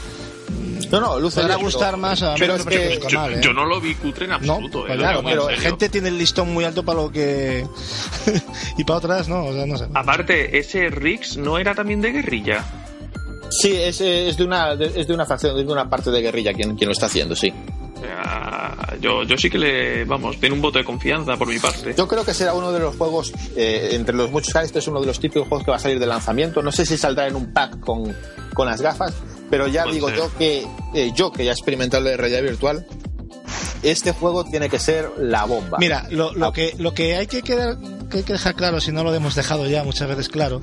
[0.90, 3.40] No, no, luce Podrá gustar más a pero es que, yo, ¿eh?
[3.40, 4.80] yo, no lo vi cutre en absoluto.
[4.80, 7.66] No, pues eh, claro, pero gente tiene el listón muy alto para lo que
[8.76, 9.86] y para otras no, o sea, no sé.
[9.94, 12.81] Aparte, ese Rix no era también de guerrilla.
[13.60, 16.74] Sí, es, es, de una, es de una facción, de una parte de guerrilla quien,
[16.74, 17.52] quien lo está haciendo, sí.
[19.00, 21.94] yo, yo sí que le, vamos, tiene un voto de confianza por mi parte.
[21.96, 24.88] Yo creo que será uno de los juegos, eh, entre los muchos que este es
[24.88, 26.62] uno de los típicos juegos que va a salir de lanzamiento.
[26.62, 28.16] No sé si saldrá en un pack con,
[28.54, 29.14] con las gafas,
[29.50, 32.86] pero ya digo yo que eh, yo que ya he experimentado de realidad virtual,
[33.82, 35.78] este juego tiene que ser la bomba.
[35.78, 37.76] Mira, lo, lo, que, lo que hay que, quedar,
[38.12, 40.60] que hay que dejar claro, si no lo hemos dejado ya muchas veces claro,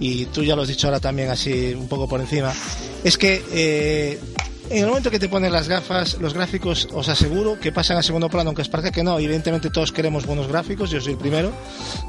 [0.00, 2.52] y tú ya lo has dicho ahora también así un poco por encima,
[3.04, 4.20] es que eh,
[4.70, 8.02] en el momento que te pones las gafas, los gráficos os aseguro que pasan a
[8.02, 9.18] segundo plano, aunque es parece que no.
[9.18, 11.52] Evidentemente todos queremos buenos gráficos, yo soy el primero,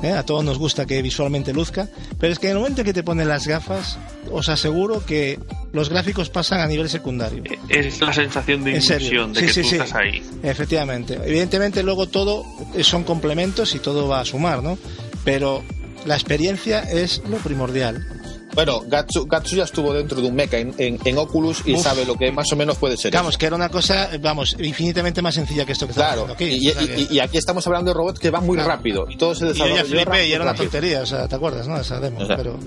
[0.03, 0.12] ¿eh?
[0.12, 1.88] a todos nos gusta que visualmente luzca,
[2.20, 3.97] pero es que en el momento que te pones las gafas,
[4.32, 5.39] os aseguro que
[5.72, 7.43] los gráficos pasan a nivel secundario.
[7.68, 10.24] Es la sensación de inmersión, de que tú estás ahí.
[10.43, 11.20] Efectivamente.
[11.24, 12.45] Evidentemente luego todo
[12.82, 14.78] son complementos y todo va a sumar, ¿no?
[15.24, 15.64] Pero
[16.05, 18.18] la experiencia es lo primordial.
[18.60, 22.51] Bueno, Gatsu, ya estuvo dentro de un mecha en, Oculus y sabe lo que más
[22.51, 23.14] o menos puede ser.
[23.14, 26.70] Vamos, que era una cosa, vamos, infinitamente más sencilla que esto que Claro, aquí.
[27.10, 29.86] Y, aquí estamos hablando de robots que van muy rápido y todo se desarrolla.
[29.86, 31.80] Y, era una tontería, o sea, ¿te acuerdas, no?
[31.80, 32.60] Esa demo, pero.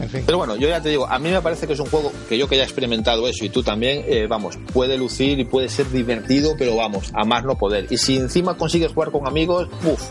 [0.00, 0.22] En fin.
[0.24, 2.38] Pero bueno, yo ya te digo, a mí me parece que es un juego que
[2.38, 5.68] yo que ya he experimentado eso y tú también, eh, vamos, puede lucir y puede
[5.68, 7.88] ser divertido, pero vamos, a más no poder.
[7.90, 10.02] Y si encima consigues jugar con amigos, uff,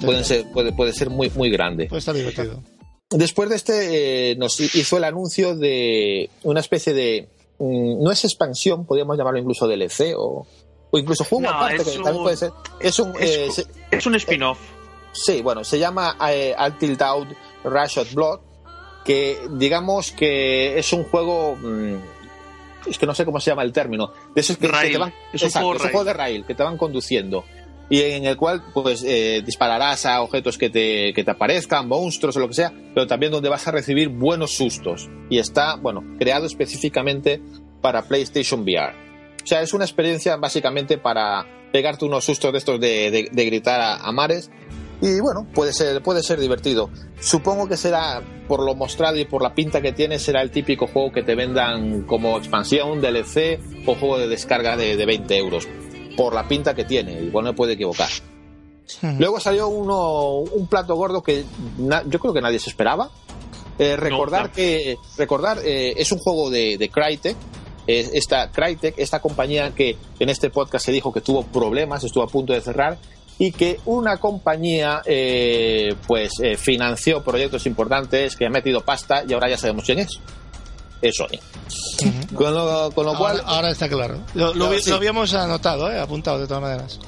[0.00, 1.84] puede ser, puede, puede ser muy, muy grande.
[1.86, 2.62] Puede estar divertido.
[3.10, 7.28] Después de este, eh, nos hizo el anuncio de una especie de.
[7.58, 10.46] Mm, no es expansión, podríamos llamarlo incluso DLC o,
[10.90, 12.52] o incluso juego aparte, que también puede ser.
[12.80, 14.58] Es un, es, eh, un spin-off.
[15.12, 17.28] sí, bueno, se llama eh, Until Dawn
[17.62, 18.40] Rush of Blood,
[19.04, 21.56] que digamos que es un juego.
[21.56, 21.96] Mm,
[22.86, 24.12] es que no sé cómo se llama el término.
[24.34, 25.14] De esos que, te van.
[25.32, 27.44] Es un, juego, de rail, que te van conduciendo
[27.90, 32.36] y en el cual pues eh, dispararás a objetos que te, que te aparezcan, monstruos
[32.36, 35.08] o lo que sea, pero también donde vas a recibir buenos sustos.
[35.28, 37.42] Y está, bueno, creado específicamente
[37.80, 38.94] para PlayStation VR.
[39.42, 43.98] O sea, es una experiencia básicamente para pegarte unos sustos de estos de, de, gritar
[44.00, 44.50] a, mares.
[45.02, 46.88] Y bueno, puede ser, puede ser divertido.
[47.20, 50.86] Supongo que será, por lo mostrado y por la pinta que tiene, será el típico
[50.86, 55.68] juego que te vendan como expansión, DLC o juego de descarga de, de 20 euros
[56.16, 58.08] por la pinta que tiene, igual no puede equivocar.
[59.18, 61.44] Luego salió uno, un plato gordo que
[62.06, 63.10] yo creo que nadie se esperaba.
[63.78, 67.36] Eh, recordar que recordar eh, es un juego de, de Crytek.
[67.86, 72.28] esta Crytek, esta compañía que en este podcast se dijo que tuvo problemas, estuvo a
[72.28, 72.98] punto de cerrar
[73.36, 79.48] y que una compañía eh, pues financió proyectos importantes, que ha metido pasta y ahora
[79.48, 80.20] ya sabemos quién es
[81.08, 81.38] es Sony.
[82.34, 83.42] con, lo, cual.
[83.44, 84.18] Ahora, está claro.
[84.34, 86.00] Lo, habíamos anotado, ¿eh?
[86.00, 86.98] apuntado de todas maneras.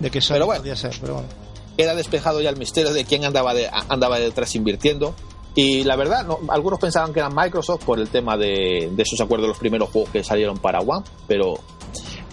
[0.00, 1.28] De que Sony podía ser, pero bueno.
[1.76, 5.14] Queda despejado ya el misterio de quién andaba, de, andaba detrás invirtiendo.
[5.54, 9.48] Y la verdad, algunos pensaban que era Microsoft por el tema de, de esos acuerdos,
[9.48, 11.54] los primeros juegos que salieron para One, pero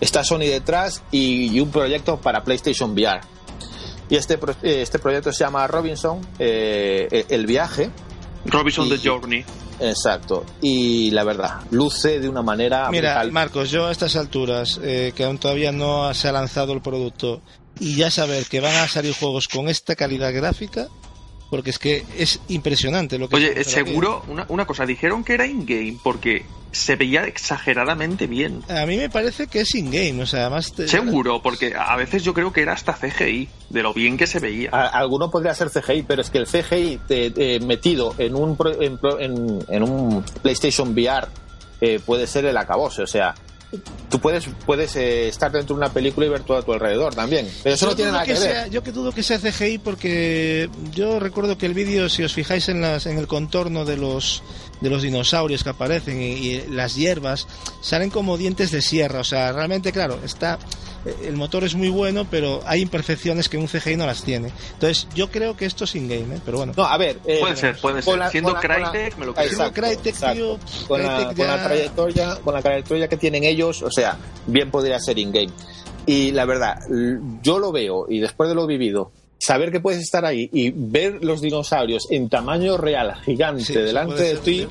[0.01, 3.21] está Sony detrás y, un proyecto para PlayStation VR.
[4.09, 7.89] Y este, este proyecto se llama Robinson, eh, el viaje.
[8.45, 9.45] Robinson The Journey.
[9.79, 10.45] Exacto.
[10.61, 12.89] Y la verdad, luce de una manera.
[12.89, 16.81] Mira, Marcos, yo a estas alturas, eh, que aún todavía no se ha lanzado el
[16.81, 17.41] producto,
[17.79, 20.87] y ya saber que van a salir juegos con esta calidad gráfica,
[21.53, 23.35] porque es que es impresionante lo que...
[23.35, 28.63] Oye, seguro, una, una, cosa, dijeron que era in-game porque se veía exageradamente bien.
[28.69, 30.73] A mí me parece que es in-game, o sea, además...
[30.87, 34.39] Seguro, porque a veces yo creo que era hasta CGI, de lo bien que se
[34.39, 34.71] veía.
[34.71, 38.57] alguno podría ser CGI, pero es que el CGI metido en un,
[39.69, 41.27] en, un PlayStation VR
[41.81, 43.35] eh, puede ser el acabose, o sea
[44.09, 47.15] tú puedes, puedes eh, estar dentro de una película y ver todo a tu alrededor
[47.15, 47.49] también.
[47.63, 48.69] Pero eso no tiene nada que, ver.
[48.69, 52.69] yo que dudo que sea CGI porque yo recuerdo que el vídeo, si os fijáis
[52.69, 54.43] en, las, en el contorno de los,
[54.83, 57.47] de los dinosaurios que aparecen y, las hierbas,
[57.81, 59.21] salen como dientes de sierra.
[59.21, 60.59] O sea, realmente, claro, está
[61.05, 64.51] eh, el motor es muy bueno, pero hay imperfecciones que un CGI no las tiene.
[64.73, 66.39] Entonces, yo creo que esto es in-game, ¿eh?
[66.43, 66.73] pero bueno.
[66.75, 67.17] No, a ver.
[67.25, 68.29] Eh, puede ser, puede ser.
[68.29, 69.47] Siendo Crytek, me lo creo.
[69.47, 73.91] Siendo Crytek, tío, con, la, con, la, trayectoria, con la trayectoria que tienen ellos, o
[73.91, 74.17] sea,
[74.47, 75.51] bien podría ser in-game.
[76.05, 76.75] Y la verdad,
[77.41, 79.11] yo lo veo, y después de lo vivido,
[79.43, 84.35] saber que puedes estar ahí y ver los dinosaurios en tamaño real, gigante, delante de
[84.37, 84.67] ti.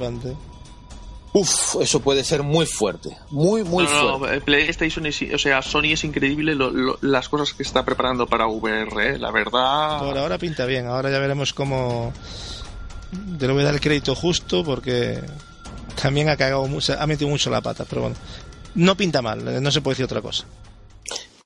[1.35, 4.37] Uf, eso puede ser muy fuerte, muy, muy fuerte.
[4.37, 6.57] No, PlayStation, o sea, Sony es increíble
[7.01, 9.19] las cosas que está preparando para VR, ¿eh?
[9.19, 9.99] la verdad.
[10.01, 12.13] Por ahora pinta bien, ahora ya veremos cómo.
[13.39, 15.21] Te lo voy a dar el crédito justo porque
[16.01, 18.17] también ha cagado mucho, ha metido mucho la pata, pero bueno,
[18.75, 20.47] no pinta mal, no se puede decir otra cosa.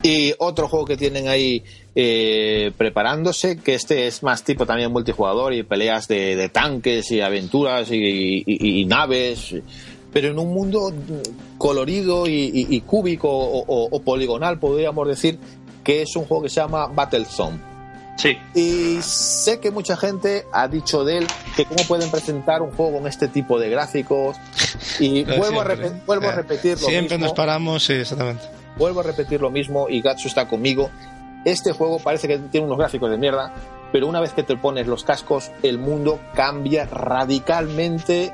[0.03, 1.65] Y otro juego que tienen ahí
[1.99, 7.89] eh, preparándose, que este es más tipo también multijugador y peleas de, tanques y aventuras
[7.91, 9.55] y, naves,
[10.13, 10.93] pero en un mundo
[11.57, 15.39] colorido y, cúbico o, poligonal, podríamos decir,
[15.83, 17.59] que es un juego que se llama Battlezone.
[18.19, 18.37] Sí.
[18.55, 21.27] Y sé que mucha gente ha dicho de él
[21.57, 24.37] que cómo pueden presentar un juego con este tipo de gráficos.
[25.01, 25.77] Y vuelvo, a,
[26.07, 26.89] vuelvo a repetirlo.
[26.89, 30.91] Siempre nos paramos, sí, exactamente vuelvo a repetir lo mismo y Gatsu está conmigo.
[31.47, 33.55] Este juego parece que tiene unos gráficos de mierda,
[33.93, 38.33] pero una vez que te pones los cascos, el mundo cambia radicalmente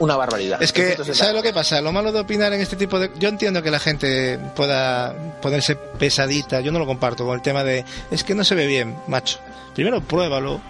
[0.00, 0.60] una barbaridad.
[0.60, 1.80] Es que, ¿sabes lo que pasa?
[1.80, 3.12] Lo malo de opinar en este tipo de...
[3.18, 7.62] Yo entiendo que la gente pueda ponerse pesadita, yo no lo comparto con el tema
[7.62, 7.84] de...
[8.10, 9.38] Es que no se ve bien, macho.
[9.74, 10.60] Primero pruébalo,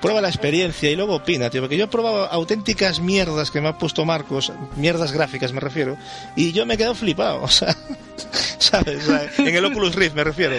[0.00, 1.60] prueba la experiencia y luego opina, tío.
[1.60, 5.96] Porque yo he probado auténticas mierdas que me ha puesto Marcos, mierdas gráficas me refiero,
[6.36, 7.76] y yo me he quedado flipado, o sea,
[8.58, 9.08] ¿sabes?
[9.38, 10.56] en el Oculus Rift me refiero.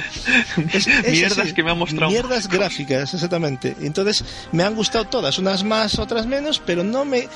[1.10, 2.12] mierdas que me han mostrado.
[2.12, 3.76] Mierdas gráficas, exactamente.
[3.82, 7.28] Entonces, me han gustado todas, unas más, otras menos, pero no me.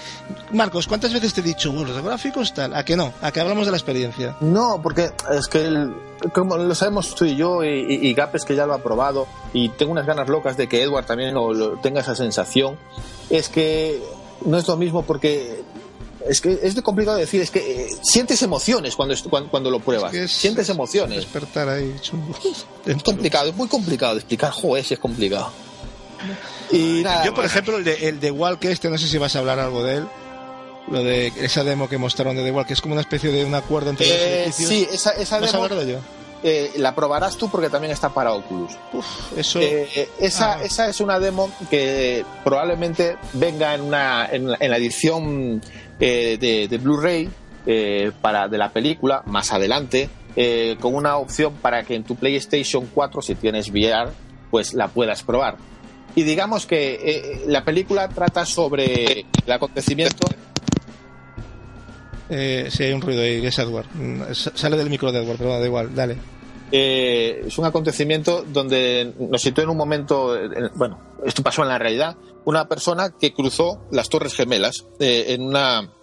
[0.51, 2.73] Marcos, ¿cuántas veces te he dicho, los gráficos tal?
[2.75, 3.13] ¿A que no?
[3.21, 4.35] ¿A que hablamos de la experiencia?
[4.41, 5.93] No, porque es que el
[6.31, 9.91] como lo sabemos tú y yo, y, Gapes que ya lo ha probado, y tengo
[9.91, 11.35] unas ganas locas de que Edward también
[11.81, 12.77] tenga esa sensación,
[13.29, 14.01] es que
[14.45, 15.61] no es lo mismo porque
[16.27, 19.15] es que es de complicado decir, es que eh, sientes emociones cuando,
[19.49, 20.13] cuando, lo pruebas.
[20.29, 21.17] sientes emociones.
[21.17, 21.93] Despertar ahí.
[22.85, 24.51] Es complicado, es muy complicado de explicar.
[24.51, 25.51] Joder, es complicado.
[26.71, 29.39] Y yo, por ejemplo, el de, el de Walk este, no sé si vas a
[29.39, 30.07] hablar algo de él.
[30.89, 33.45] Lo de esa demo que mostraron de The Walk, que es como una especie de
[33.45, 35.67] un acuerdo entre los eh, Sí, esa, esa demo.
[35.69, 35.97] de
[36.43, 38.71] eh, la probarás tú porque también está para Oculus.
[39.35, 39.59] eso...
[39.61, 40.63] Eh, esa, ah.
[40.63, 45.61] esa es una demo que probablemente venga en, una, en, la edición
[45.99, 47.29] de, de Blu-ray
[48.21, 50.09] para de la película más adelante,
[50.79, 54.11] con una opción para que en tu PlayStation 4, si tienes VR,
[54.51, 55.55] pues la puedas probar.
[56.15, 60.27] Y digamos que la película trata sobre el acontecimiento
[62.29, 63.85] eh, sí, hay un ruido ahí, es Edward.
[63.93, 66.17] Mm, sale del micro de Edward, pero da igual, dale.
[66.75, 70.35] Eh, es un acontecimiento donde nos sitúa en un momento,
[70.73, 75.43] bueno, esto pasó en la realidad, una persona que cruzó las Torres Gemelas eh, en
[75.43, 75.93] una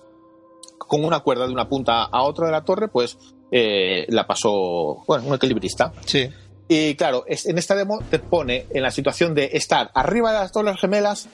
[0.78, 3.18] con una cuerda de una punta a otra de la torre, pues
[3.50, 5.92] eh, la pasó, bueno, un equilibrista.
[6.04, 6.28] Sí.
[6.68, 10.52] Y claro, en esta demo te pone en la situación de estar arriba de las
[10.52, 11.28] Torres Gemelas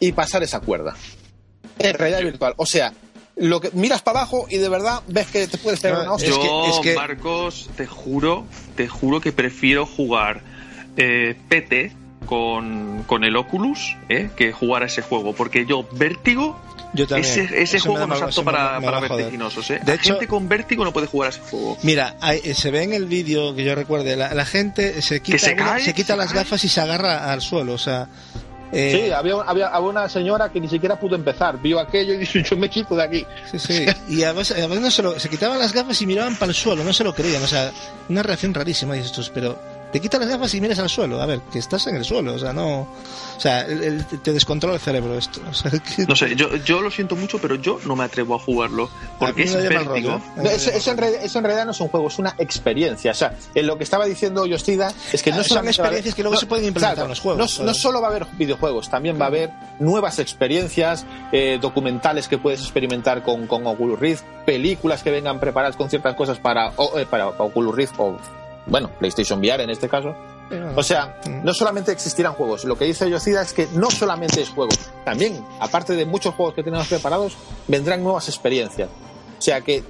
[0.00, 0.96] y pasar esa cuerda.
[1.78, 2.54] En realidad virtual.
[2.56, 2.92] O sea,
[3.36, 6.30] lo que miras para abajo y de verdad ves que te puedes pegar una hostia.
[6.30, 8.44] Yo, es que, Marcos, te juro,
[8.76, 10.42] te juro que prefiero jugar
[10.96, 11.92] eh, PT
[12.26, 16.60] con, con, el Oculus eh, que jugar a ese juego, porque yo vértigo
[16.94, 17.48] yo también.
[17.54, 19.70] Ese, juego no es apto para, para vertiginosos.
[19.70, 19.80] ¿eh?
[19.84, 21.78] De hecho, gente con vértigo no puede jugar a ese juego.
[21.82, 25.38] Mira, eh, se ve en el vídeo que yo recuerde, la, la gente se quita,
[25.78, 27.72] se, quita las gafas y se agarra al suelo.
[27.72, 28.08] O sea,
[28.72, 32.38] eh, sí, había, había, una señora que ni siquiera pudo empezar, vio aquello y dijo,
[32.38, 33.26] yo me quito de aquí.
[33.50, 33.86] Sí, sí.
[34.08, 37.04] y además, no se, se quitaban las gafas y miraban para el suelo, no se
[37.04, 37.42] lo creían.
[37.42, 37.70] O sea,
[38.08, 39.58] una reacción rarísima, dices tú, pero
[39.92, 41.20] te quitas las gafas y miras al suelo.
[41.20, 42.80] A ver, que estás en el suelo, o sea, no.
[43.36, 43.66] O sea,
[44.22, 45.40] te descontrola el cerebro esto.
[46.08, 48.88] No sé, yo, yo lo siento mucho, pero yo no me atrevo a jugarlo.
[49.18, 50.20] Porque es vértigo.
[50.44, 50.96] eso, en
[51.44, 53.10] realidad, no es un juego, es una experiencia.
[53.10, 56.38] O sea, en lo que estaba diciendo Yostida es que no son experiencias que luego
[56.38, 57.60] se pueden implementar en los juegos.
[57.60, 62.38] No, solo va a haber videojuegos, también va a haber nuevas experiencias, eh, documentales que
[62.38, 67.06] puedes experimentar con, con Oculus Rift, películas que vengan preparadas con ciertas cosas para, eh,
[67.08, 68.18] para Oculus Rift o
[68.66, 70.14] bueno, PlayStation VR en este caso.
[70.76, 71.44] O sea, mm.
[71.44, 74.72] no solamente existirán juegos, lo que dice Yocida es que no solamente es juego,
[75.04, 77.36] también, aparte de muchos juegos que tenemos preparados,
[77.68, 78.90] vendrán nuevas experiencias.
[79.38, 79.82] O sea que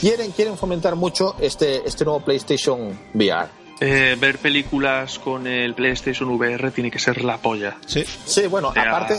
[0.00, 3.59] quieren, quieren fomentar mucho este, este nuevo PlayStation VR.
[3.82, 7.78] Eh, ver películas con el PlayStation VR tiene que ser la polla.
[7.86, 9.14] Sí, sí bueno, aparte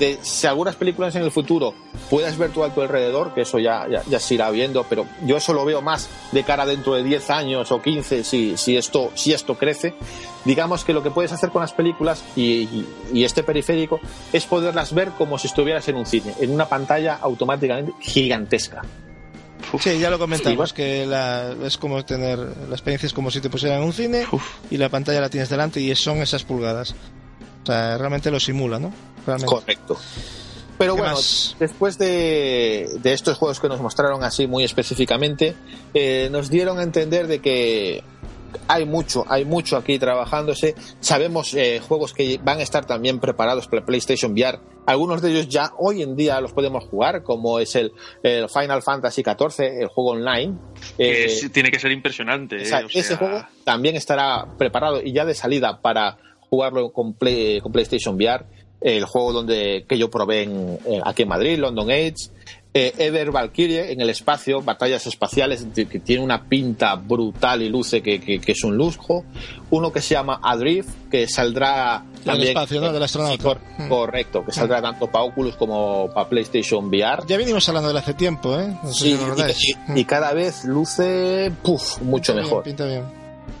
[0.00, 1.74] de, si algunas películas en el futuro
[2.10, 5.36] puedes ver tú a tu alrededor, que eso ya, ya, se irá viendo, pero yo
[5.36, 9.12] eso lo veo más de cara dentro de 10 años o 15, si, si, esto,
[9.14, 9.94] si esto crece.
[10.44, 14.00] Digamos que lo que puedes hacer con las películas y, y este periférico
[14.32, 18.82] es poderlas ver como si estuvieras en un cine, en una pantalla automáticamente gigantesca.
[19.80, 23.50] Sí, ya lo comentamos, que la, es como tener la experiencia es como si te
[23.50, 24.26] pusieran en un cine
[24.70, 26.94] y la pantalla la tienes delante y son esas pulgadas.
[27.62, 28.92] O sea, realmente lo simula, ¿no?
[29.44, 29.98] Correcto.
[30.78, 31.16] Pero bueno,
[31.58, 35.56] después de, de, estos juegos que nos mostraron así muy específicamente,
[35.92, 38.04] eh, nos dieron a entender de que
[38.66, 40.74] hay mucho, hay mucho aquí trabajándose.
[41.00, 44.58] Sabemos eh, juegos que van a estar también preparados para PlayStation VR.
[44.86, 47.92] Algunos de ellos ya hoy en día los podemos jugar, como es el,
[48.22, 50.54] Final Fantasy XIV, el juego online.
[50.96, 52.56] Eh, tiene que ser impresionante.
[52.56, 56.16] Eh, ese juego también estará preparado y ya de salida para
[56.48, 58.44] jugarlo con, con PlayStation VR.
[58.80, 62.30] El juego donde que yo probé en, aquí en Madrid, London Age
[62.74, 68.02] eh, Ever Valkyrie en el espacio, batallas espaciales, que tiene una pinta brutal y luce
[68.02, 69.24] que, es un lujo.
[69.70, 72.48] Uno que se llama Adrift, que saldrá también.
[72.48, 72.92] espacio, ¿no?
[72.92, 73.58] Del astronauta.
[73.78, 73.88] Mm.
[73.88, 77.24] correcto, que saldrá tanto para Oculus como para PlayStation VR.
[77.26, 78.76] Ya venimos hablando de hace tiempo, ¿eh?
[78.92, 79.18] sí,
[79.94, 81.50] y, cada vez luce
[82.02, 82.62] mucho mejor.
[82.64, 83.04] pinta bien.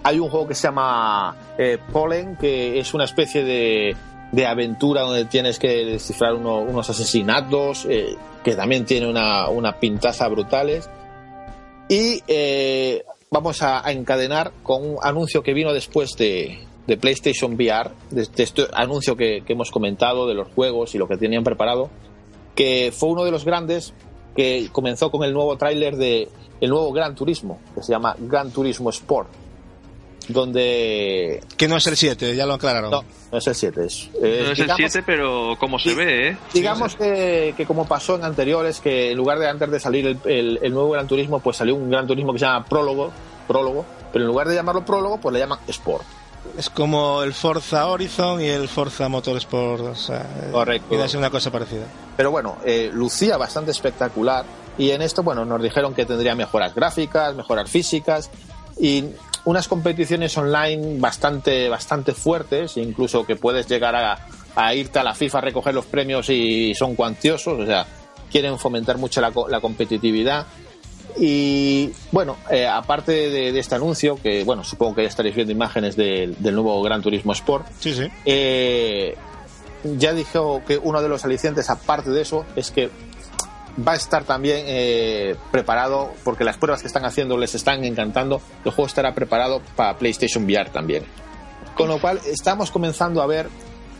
[0.02, 3.96] Hay un juego que se llama eh, Pollen, que es una especie de
[4.32, 8.16] de aventura donde tienes que descifrar unos asesinatos, eh,
[8.48, 10.88] que también tiene una, una pintaza brutales.
[11.88, 17.90] Y eh, vamos a, encadenar con un anuncio que vino después de, de PlayStation VR,
[18.10, 21.90] de, este anuncio que, hemos comentado de los juegos y lo que tenían preparado,
[22.54, 23.92] que fue uno de los grandes
[24.34, 26.28] que comenzó con el nuevo tráiler de
[26.60, 29.28] el nuevo Gran Turismo, que se llama Gran Turismo Sport
[30.28, 31.40] donde...
[31.56, 32.90] Que no es el 7, ya lo aclararon.
[32.90, 33.84] No, no es el 7.
[33.84, 36.36] Es, eh, no es el 7, pero como se ve, ¿eh?
[36.52, 40.58] Digamos que, que, como pasó en anteriores, que en lugar de antes de salir el,
[40.62, 43.10] el, nuevo Gran Turismo, pues salió un Gran Turismo que se llama Prólogo,
[43.46, 46.04] Prólogo, pero en lugar de llamarlo Prólogo, pues le llaman Sport.
[46.56, 49.82] Es como el Forza Horizon y el Forza Motorsport.
[49.82, 51.08] O sea, Correcto.
[51.08, 51.86] Ser una cosa parecida.
[52.16, 54.44] Pero bueno, eh, lucía bastante espectacular.
[54.76, 58.30] Y en esto, bueno, nos dijeron que tendría mejoras gráficas, mejoras físicas.
[58.80, 59.04] Y
[59.48, 65.38] unas competiciones online bastante, bastante fuertes, incluso que puedes llegar a, irte a la FIFA
[65.38, 67.86] a recoger los premios y son cuantiosos, o sea,
[68.30, 70.46] quieren fomentar mucho la, competitividad.
[71.18, 75.96] Y bueno, eh, aparte de, este anuncio, que bueno, supongo que ya estaréis viendo imágenes
[75.96, 78.06] del nuevo Gran Turismo Sport, sí, sí.
[78.26, 79.16] Eh,
[79.96, 82.90] ya dijo que uno de los alicientes, aparte de eso, es que
[83.86, 88.40] va a estar también eh, preparado, porque las pruebas que están haciendo les están encantando,
[88.64, 91.04] el juego estará preparado para PlayStation VR también.
[91.74, 93.48] Con lo cual estamos comenzando a ver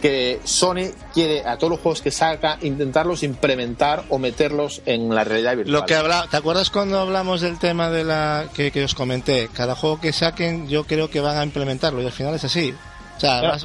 [0.00, 5.24] que Sony quiere a todos los juegos que saca intentarlos implementar o meterlos en la
[5.24, 5.80] realidad virtual.
[5.80, 9.48] Lo que habla, ¿te acuerdas cuando hablamos del tema de la que, os comenté?
[9.52, 12.74] Cada juego que saquen yo creo que van a implementarlo y al final es así.
[13.16, 13.56] O sea,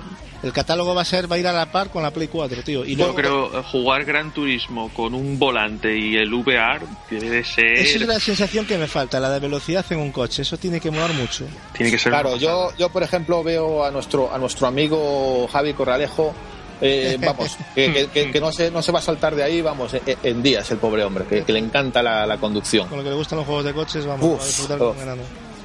[0.43, 2.63] el catálogo va a ser va a ir a la par con la Play 4,
[2.63, 2.85] tío.
[2.85, 7.73] Y Yo creo eh, jugar Gran Turismo con un volante y el VR debe ser.
[7.73, 10.41] Esa es la sensación que me falta, la de velocidad en un coche.
[10.41, 11.45] Eso tiene que molar mucho.
[11.71, 12.11] Tiene que ser.
[12.11, 16.33] Claro, yo, yo por ejemplo veo a nuestro a nuestro amigo Javi Corralejo.
[16.81, 20.69] Eh, vamos, que, no, se, no se va a saltar de ahí, vamos, en, días
[20.71, 22.89] el pobre hombre, que, le encanta la, conducción.
[22.89, 24.95] Con lo que le gustan los juegos de coches, vamos a disfrutar oh.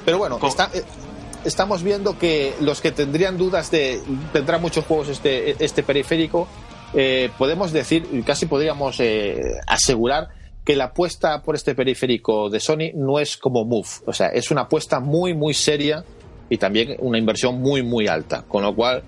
[0.05, 0.83] Pero bueno, está, eh,
[1.45, 4.01] estamos viendo que los que tendrían dudas de
[4.33, 6.47] tendrá muchos juegos este, este periférico,
[6.93, 10.29] eh, podemos decir, casi podríamos eh, asegurar
[10.65, 14.51] que la apuesta por este periférico de Sony no es como Move, o sea, es
[14.51, 16.03] una apuesta muy, muy seria
[16.49, 19.03] y también una inversión muy, muy alta, con lo cual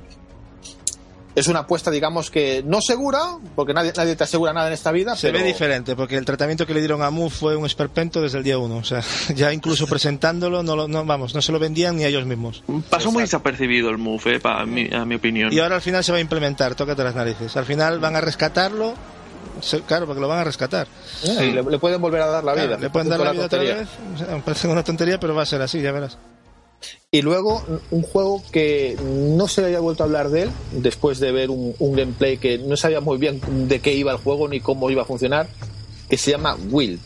[1.36, 4.92] es una apuesta, digamos que no segura, porque nadie, nadie te asegura nada en esta
[4.92, 5.16] vida.
[5.16, 8.38] Se ve diferente, porque el tratamiento que le dieron a Mu fue un esperpento desde
[8.38, 8.78] el día uno.
[8.78, 9.02] O sea,
[9.36, 12.64] ya incluso presentándolo, no, lo, no vamos, no se lo vendían ni a ellos mismos.
[12.90, 15.54] Pasó muy desapercibido el Move, eh, a, mi, a mi opinión.
[15.54, 17.56] Y ahora al final se va a implementar, tócate las narices.
[17.56, 18.94] Al final van a rescatarlo,
[19.88, 20.88] claro, porque lo van a rescatar.
[21.24, 22.78] le, pueden volver a dar la vida.
[22.78, 23.88] le pueden dar la vida otra vez.
[24.30, 26.18] me parece una tontería, pero va a ser así, ya verás.
[27.12, 27.62] Y luego
[27.92, 31.76] un juego que no se había vuelto a hablar de él, después de ver un,
[31.80, 35.06] gameplay que no sabía muy bien de qué iba el juego ni cómo iba a
[35.06, 35.48] funcionar,
[36.10, 37.02] que se llama Wild.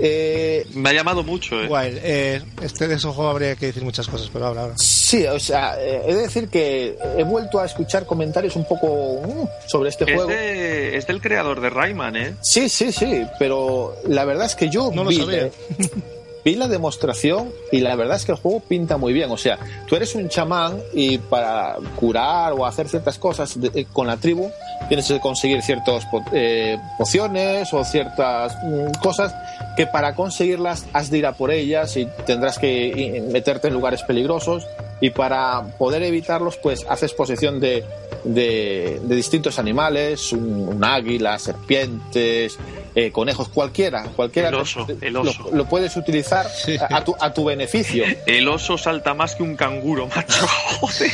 [0.00, 1.68] Eh, me ha llamado mucho, eh.
[2.02, 5.76] eh este de esos juego habría que decir muchas cosas, pero habla, Sí, o sea,
[5.80, 10.04] eh, he de decir que he vuelto a escuchar comentarios un poco uh, sobre este
[10.04, 10.30] juego.
[10.30, 12.34] es del creador de Rayman, ¿eh?
[12.42, 15.50] Sí, sí, sí, pero la verdad es que yo no lo sabía.
[16.44, 19.30] vi la demostración y la verdad es que el juego pinta muy bien.
[19.30, 24.06] O sea, tú eres un chamán y para curar o hacer ciertas cosas eh, con
[24.06, 24.50] la tribu
[24.88, 29.34] tienes que conseguir ciertas eh, pociones o ciertas mm, cosas
[29.76, 34.02] que para conseguirlas has de ir a por ellas y tendrás que meterte en lugares
[34.02, 34.66] peligrosos
[35.00, 37.84] y para poder evitarlos pues haces posesión de,
[38.24, 42.58] de, distintos animales, un, águila, serpientes,
[42.94, 44.48] eh, conejos, cualquiera, cualquiera.
[44.48, 45.50] El oso, el oso.
[45.52, 46.46] Lo, puedes utilizar
[46.90, 48.04] a, tu, a tu beneficio.
[48.26, 50.46] El oso salta más que un canguro, macho.
[50.80, 51.12] Joder.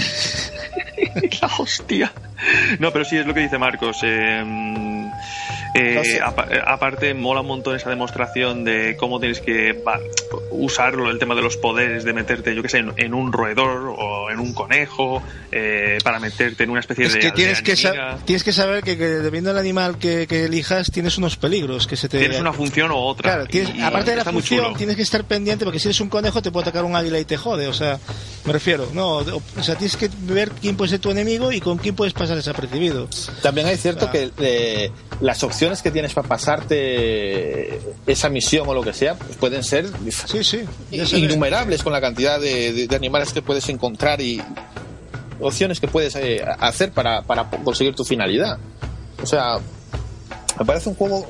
[1.41, 2.13] La hostia.
[2.79, 3.99] No, pero sí es lo que dice Marcos.
[4.03, 5.04] Eh,
[5.75, 6.21] eh,
[6.65, 9.83] aparte, mola un montón esa demostración de cómo tienes que
[10.51, 14.31] usarlo, el tema de los poderes, de meterte, yo que sé, en, un roedor o
[14.31, 17.19] en un conejo, eh, para meterte en una especie es de.
[17.19, 17.75] Que tienes, que
[18.25, 22.19] tienes que saber que, dependiendo del animal que, elijas, tienes unos peligros que se te.
[22.19, 23.45] Tienes una función o otra.
[23.47, 26.53] Claro, aparte de la función, tienes que estar pendiente porque si eres un conejo te
[26.53, 27.67] puede atacar un águila y te jode.
[27.67, 27.99] O sea,
[28.45, 31.79] me refiero, no, o sea, tienes que ver quién puede ser tu enemigo y con
[31.79, 33.09] quién puedes pasar desapercibido.
[33.43, 38.83] También hay cierto que eh, las opciones que tienes para pasarte esa misión o lo
[38.83, 39.87] que sea pues pueden ser
[40.91, 44.41] innumerables con la cantidad de, animales que puedes encontrar y
[45.41, 48.59] opciones que puedes eh, hacer para, para conseguir tu finalidad.
[49.23, 49.59] O sea,
[50.59, 51.27] me parece un juego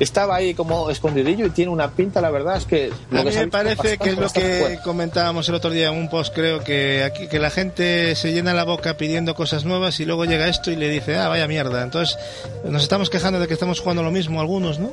[0.00, 2.90] estaba ahí como escondidillo y tiene una pinta, la verdad es que...
[3.12, 6.34] a mí me parece que es lo que comentábamos el otro día en un post,
[6.34, 10.24] creo que aquí que la gente se llena la boca pidiendo cosas nuevas y luego
[10.24, 11.82] llega esto y le dice, ah, vaya mierda.
[11.82, 12.18] Entonces
[12.64, 14.90] nos estamos quejando de que estamos jugando lo mismo algunos, ¿no?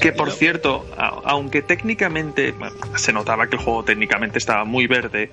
[0.00, 0.84] Que por cierto,
[1.24, 2.54] aunque técnicamente
[2.96, 5.32] se notaba que el juego técnicamente estaba muy verde,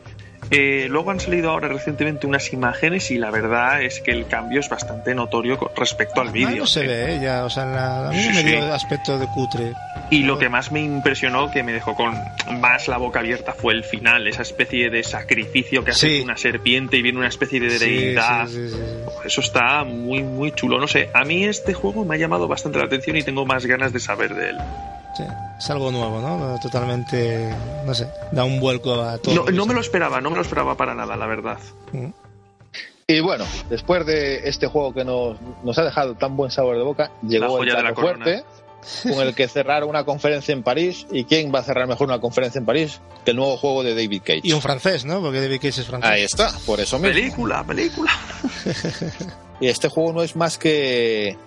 [0.52, 4.60] eh, luego han salido ahora recientemente unas imágenes y la verdad es que el cambio
[4.60, 6.58] es bastante notorio respecto al vídeo.
[6.58, 9.74] No se ve, ya, o sea, a mí me dio aspecto de cutre.
[10.12, 12.14] Y lo que más me impresionó, que me dejó con
[12.60, 16.98] más la boca abierta, fue el final, esa especie de sacrificio que hace una serpiente
[16.98, 18.48] y viene una especie de deidad.
[19.26, 20.80] Eso está muy, muy chulo.
[20.80, 23.66] No sé, a mí este juego me ha llamado bastante la atención y tengo más
[23.66, 24.58] ganas de saber de él
[25.24, 26.60] es algo nuevo, ¿no?
[26.60, 27.54] Totalmente,
[27.86, 29.52] no sé, da un vuelco a todo.
[29.52, 31.60] No, me lo esperaba, no me lo esperaba para nada, la verdad.
[31.92, 32.10] Mm.
[33.08, 36.84] Y bueno, después de este juego que nos, nos ha dejado tan buen sabor de
[36.84, 38.44] boca, llegó el plato fuerte
[39.04, 41.06] con el que cerrar una conferencia en París.
[41.12, 43.96] ¿Y quién va a cerrar mejor una conferencia en París que el nuevo juego de
[43.96, 44.42] David Cage?
[44.44, 45.22] Y un francés, ¿no?
[45.22, 46.10] Porque David Cage es francés.
[46.10, 47.14] Ahí está, por eso mismo.
[47.14, 48.12] Película, película.
[49.60, 51.38] y este juego no es más que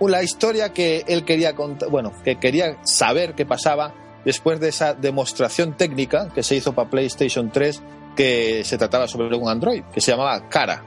[0.00, 4.94] la historia que él quería contar, bueno, que quería saber qué pasaba después de esa
[4.94, 7.82] demostración técnica que se hizo para PlayStation 3
[8.16, 10.82] que se trataba sobre un Android, que se llamaba Cara.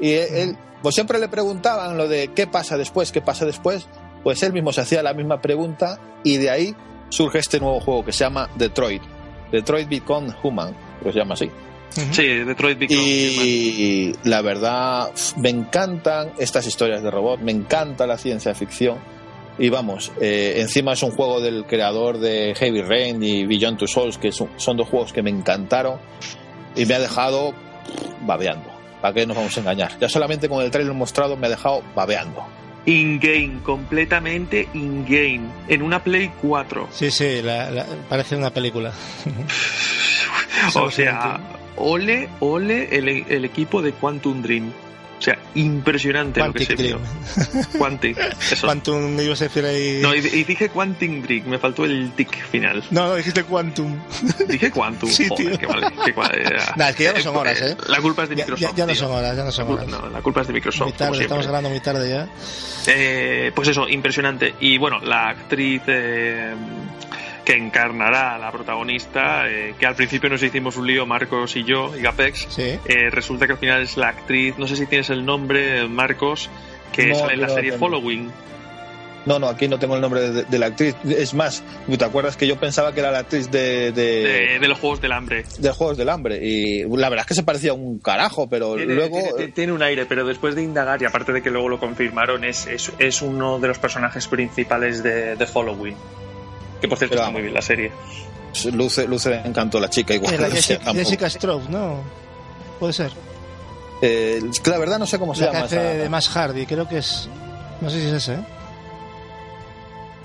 [0.00, 3.86] Y él, pues siempre le preguntaban lo de qué pasa después, qué pasa después,
[4.22, 6.76] pues él mismo se hacía la misma pregunta y de ahí
[7.08, 9.02] surge este nuevo juego que se llama Detroit.
[9.50, 11.50] Detroit Become Human, que se llama así.
[12.10, 18.54] Sí, Detroit Y la verdad, me encantan estas historias de robot, me encanta la ciencia
[18.54, 18.98] ficción.
[19.56, 23.86] Y vamos, eh, encima es un juego del creador de Heavy Rain y Beyond Two
[23.86, 25.98] Souls, que son, son dos juegos que me encantaron
[26.74, 27.54] y me ha dejado
[28.22, 28.68] babeando.
[29.00, 29.98] ¿Para qué nos vamos a engañar?
[30.00, 32.44] Ya solamente con el trailer mostrado me ha dejado babeando.
[32.86, 36.88] In-game, completamente in-game, en una Play 4.
[36.90, 37.40] Sí, sí,
[38.08, 38.92] parece una película.
[40.74, 41.40] o sea,
[41.76, 44.72] ole, ole el, equipo de Quantum Dream.
[45.16, 47.00] O sea, impresionante lo que se Dream.
[47.78, 48.18] Quantic.
[48.60, 50.00] Quantum, ibas a decir ahí.
[50.02, 52.82] No, y, dije Quantum Dream, me faltó el tic final.
[52.90, 53.98] No, no, dijiste Quantum.
[54.48, 55.08] Dije Quantum.
[55.08, 55.56] Sí, tío.
[55.56, 55.86] Que vale,
[56.90, 57.76] es que ya no son horas, ¿eh?
[57.88, 58.74] La culpa es de Microsoft.
[58.76, 59.86] Ya, no son horas, ya no son horas.
[59.86, 60.88] No, la culpa es de Microsoft.
[60.88, 62.28] Muy tarde, estamos grabando muy tarde ya.
[62.86, 64.54] Eh, pues eso, impresionante.
[64.60, 65.82] Y bueno, la actriz.
[65.86, 66.54] Eh,
[67.44, 71.64] que encarnará a la protagonista, eh, que al principio nos hicimos un lío Marcos y
[71.64, 72.58] yo, y Gapex.
[72.58, 72.78] Eh,
[73.10, 76.48] resulta que al final es la actriz, no sé si tienes el nombre, Marcos,
[76.92, 78.30] que sale en la serie Following.
[79.26, 80.94] No, no, aquí no tengo el nombre de, la actriz.
[81.04, 81.62] Es más,
[81.98, 83.90] ¿te acuerdas que yo pensaba que era la actriz de...
[83.90, 85.44] De, los Juegos del Hambre.
[85.58, 86.40] De Juegos del Hambre.
[86.42, 89.18] Y la verdad es que se parecía a un carajo, pero luego...
[89.54, 92.68] Tiene, un aire, pero después de indagar, y aparte de que luego lo confirmaron, es,
[92.98, 95.96] es, uno de los personajes principales de, de Following.
[96.84, 97.90] Que por cierto está muy bien la serie.
[98.74, 100.38] Luce, luce encantó la chica igual.
[100.38, 102.02] La Jessica, Jessica Stroke, ¿no?
[102.78, 103.10] Puede ser.
[104.02, 105.66] Eh, la verdad no sé cómo se llama.
[105.66, 107.26] de más Hardy, creo que es.
[107.80, 108.34] No sé si es ese.
[108.34, 108.44] ¿eh?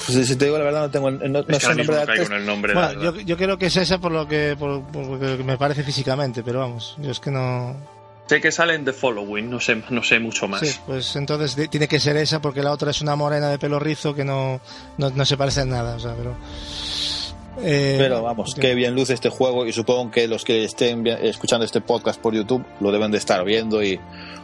[0.06, 2.46] Pues, si te digo la verdad, no tengo no, no sé el nombre de el
[2.46, 5.58] nombre bueno, yo, yo, creo que es esa por lo que, por, lo que me
[5.58, 7.74] parece físicamente, pero vamos, yo es que no.
[8.30, 10.62] Sé que sale en The Following, no sé, no sé mucho más.
[10.62, 13.80] Sí, pues entonces tiene que ser esa porque la otra es una morena de pelo
[13.80, 14.62] rizo que no,
[15.00, 16.38] no, no se parece en nada, o sea, pero.
[17.64, 21.66] Eh, pero vamos, qué bien luce este juego y supongo que los que estén escuchando
[21.66, 24.00] este podcast por YouTube lo deben de estar viendo y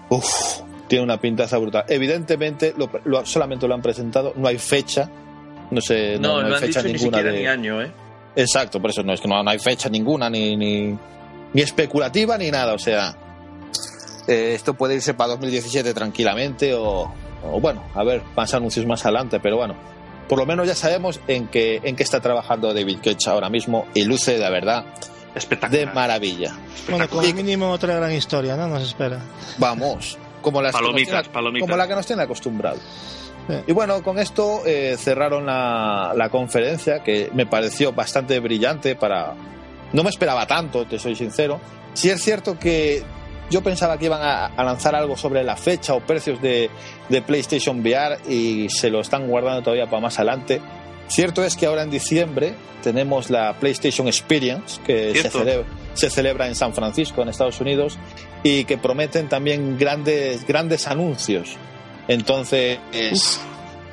[0.10, 1.86] uff, tiene una pintaza brutal.
[1.88, 5.12] Evidentemente lo, solamente lo han presentado, no hay fecha,
[5.70, 7.92] no sé, no, hay fecha ninguna de ni año, ¿eh?
[8.36, 10.98] Exacto, por eso no es que no, hay fecha ninguna ni, ni,
[11.54, 13.16] ni especulativa ni nada, o sea,
[14.28, 17.14] eh, esto puede irse para 2017 tranquilamente o,
[17.44, 19.76] o bueno, a ver, más anuncios más adelante, pero bueno,
[20.28, 23.86] por lo menos ya sabemos en qué, en qué está trabajando David Cage ahora mismo
[23.94, 24.86] y luce de verdad
[25.36, 25.88] espectacular.
[25.88, 26.56] De maravilla.
[26.90, 28.68] Bueno, como mínimo otra gran historia, ¿no?
[28.68, 29.20] Nos espera.
[29.58, 32.80] Vamos, como, las palomitas, como la que nos tiene acostumbrado.
[33.68, 39.36] Y bueno, con esto eh, cerraron la, la, conferencia que me pareció bastante brillante para...
[39.94, 41.60] No me esperaba tanto, te soy sincero.
[41.94, 43.04] Sí es cierto que
[43.50, 46.70] yo pensaba que iban a, lanzar algo sobre la fecha o precios de,
[47.26, 50.62] PlayStation VR y se lo están guardando todavía para más adelante.
[51.08, 55.14] Cierto es que ahora en diciembre tenemos la PlayStation Experience, que
[55.94, 57.98] se celebra, en San Francisco, en Estados Unidos,
[58.44, 61.58] y que prometen también grandes, grandes anuncios.
[62.08, 62.80] Entonces,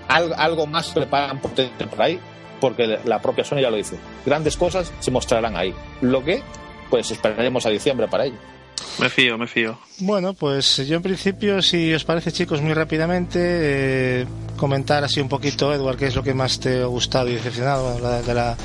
[0.09, 1.53] algo, algo, más preparan por
[1.99, 2.19] ahí,
[2.61, 3.99] porque la propia Sony ya lo dice.
[4.25, 5.75] Grandes cosas se mostrarán ahí.
[6.01, 6.43] Lo que,
[6.89, 8.52] pues esperaremos a diciembre para ello.
[8.99, 9.78] Me fío, me fío.
[9.99, 14.26] Bueno, pues yo en principio, si os parece chicos, muy rápidamente, eh,
[14.57, 17.95] comentar así un poquito, Edward, qué es lo que más te ha gustado y decepcionado
[17.95, 18.57] de, la,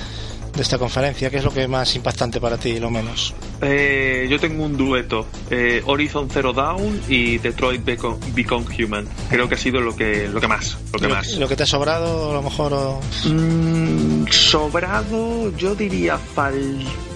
[0.57, 3.33] de esta conferencia, qué es lo que más impactante para ti, lo menos.
[3.61, 9.07] Eh, yo tengo un dueto, eh, Horizon Zero Dawn y Detroit Become, Human.
[9.29, 10.77] Creo que ha sido lo que, lo que más.
[10.93, 11.33] Lo que, más.
[11.37, 12.99] ¿Lo que te ha sobrado, a lo mejor?
[13.25, 17.07] Mm, sobrado, yo diría falta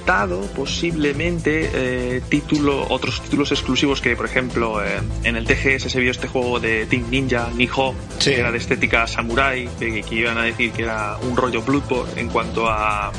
[0.56, 6.12] posiblemente eh, título, otros títulos exclusivos que, por ejemplo, eh, en el TGS se vio
[6.12, 10.72] este juego de Team Ninja, Niho, que era de estética samurai, que, iban a decir
[10.72, 13.12] que era un rollo Bloodborne en cuanto a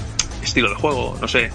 [0.43, 1.51] estilo de juego, no sé.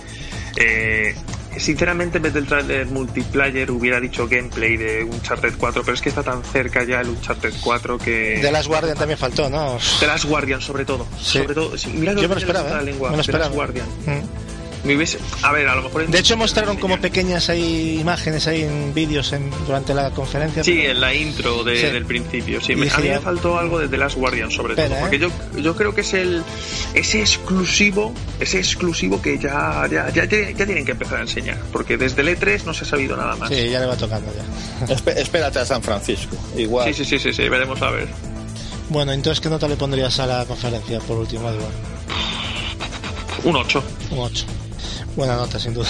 [0.55, 1.13] Eh,
[1.57, 6.09] sinceramente, en vez del trailer multiplayer hubiera dicho gameplay de Uncharted 4, pero es que
[6.09, 8.39] está tan cerca ya el Uncharted 4 que.
[8.41, 9.77] De las Guardian también faltó, ¿no?
[9.99, 11.05] De las Guardian, sobre todo.
[11.19, 11.73] Sobre todo.
[11.93, 12.69] mira Yo me lo esperaba.
[12.69, 13.49] La lengua, me lo esperaba.
[13.49, 13.87] Guardian.
[14.05, 14.47] Mm
[15.43, 16.07] a ver, a lo mejor.
[16.07, 20.63] De hecho, mostraron como pequeñas ahí imágenes ahí en vídeos en, durante la conferencia.
[20.63, 22.61] Sí, en la intro del principio.
[22.61, 24.95] Sí, a mí me faltó algo de The Last Guardian, sobre todo.
[24.99, 25.19] Porque ¿eh?
[25.19, 26.43] yo, yo creo que es el
[26.93, 31.57] ese exclusivo, ese exclusivo que ya, ya, ya, tienen que empezar a enseñar.
[31.71, 33.49] Porque desde el E3 no se ha sabido nada más.
[33.49, 34.93] Sí, ya le va tocando ya.
[35.13, 36.35] espérate a San Francisco.
[36.55, 36.93] Igual.
[36.93, 38.07] Sí, sí, sí, sí, veremos a ver.
[38.89, 41.73] Bueno, entonces, ¿qué nota le pondrías a la conferencia por último, Edward?
[43.43, 43.83] Un 8.
[44.11, 44.45] Un 8.
[45.17, 45.89] Buena nota, sin duda.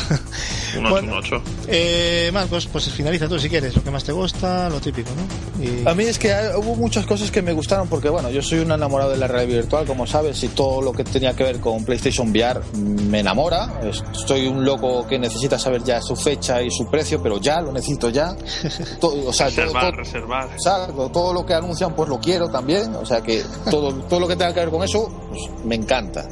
[0.77, 1.41] Un 8, un 8.
[1.67, 5.89] Eh, Marcos, pues finaliza tú si quieres, lo que más te gusta, lo típico, ¿no?
[5.89, 8.71] A mí es que hubo muchas cosas que me gustaron porque, bueno, yo soy un
[8.71, 11.83] enamorado de la realidad virtual, como sabes, y todo lo que tenía que ver con
[11.83, 13.81] PlayStation VR me enamora.
[14.13, 17.73] Estoy un loco que necesita saber ya su fecha y su precio, pero ya, lo
[17.73, 18.33] necesito ya.
[19.01, 20.49] Todo, o sea, reservar, todo, reservar.
[20.53, 22.95] Exacto, todo lo que anuncian, pues lo quiero también.
[22.95, 26.25] O sea que todo, todo lo que tenga que ver con eso, pues, me encanta.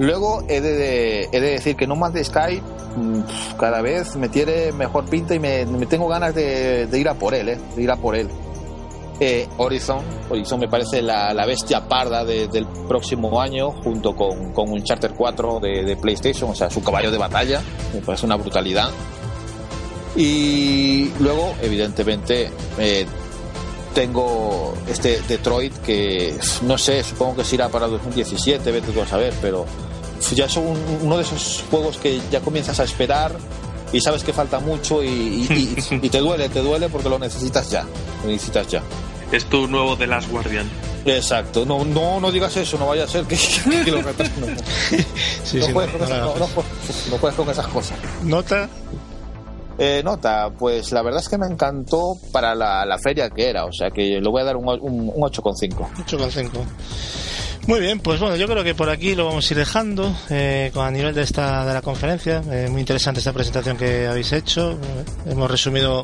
[0.00, 2.62] Luego he de, de decir que No Man's Sky
[2.96, 3.20] mm,
[3.58, 7.50] cada vez me tiene mejor pinta y me, tengo ganas de, ir a por él,
[7.50, 7.58] ¿eh?
[7.76, 8.26] de ir a por él.
[9.20, 14.82] Eh, Horizon, Horizon me parece la, bestia parda del próximo año junto con, con un
[14.82, 17.60] Charter 4 de, PlayStation, o sea, su caballo de batalla,
[17.92, 18.88] me parece una brutalidad.
[20.16, 23.04] Y luego, evidentemente, eh,
[23.94, 29.06] tengo este Detroit que no sé, supongo que se irá para 2017, vete tú a
[29.06, 29.66] saber, pero
[30.32, 33.32] ya es uno de esos juegos que ya comienzas a esperar
[33.92, 35.46] y sabes que falta mucho y,
[36.10, 37.84] te duele, te duele porque lo necesitas ya,
[38.22, 38.82] lo necesitas ya.
[39.32, 40.68] Es tu nuevo The Last Guardian.
[41.04, 43.36] Exacto, no, no, no digas eso, no vaya a ser que,
[43.90, 44.02] lo
[47.10, 47.98] No, puedes con esas cosas.
[48.22, 48.68] ¿Nota?
[49.78, 53.72] Eh, nota, pues la verdad es que me encantó para la, feria que era, o
[53.72, 55.74] sea que le voy a dar un, un, un 8,5.
[56.04, 56.50] 8,5.
[57.70, 60.72] Muy bien, pues bueno, yo creo que por aquí lo vamos a ir dejando eh,
[60.74, 62.42] a nivel de esta de la conferencia.
[62.50, 64.72] Eh, muy interesante esta presentación que habéis hecho.
[64.72, 66.02] Eh, hemos resumido,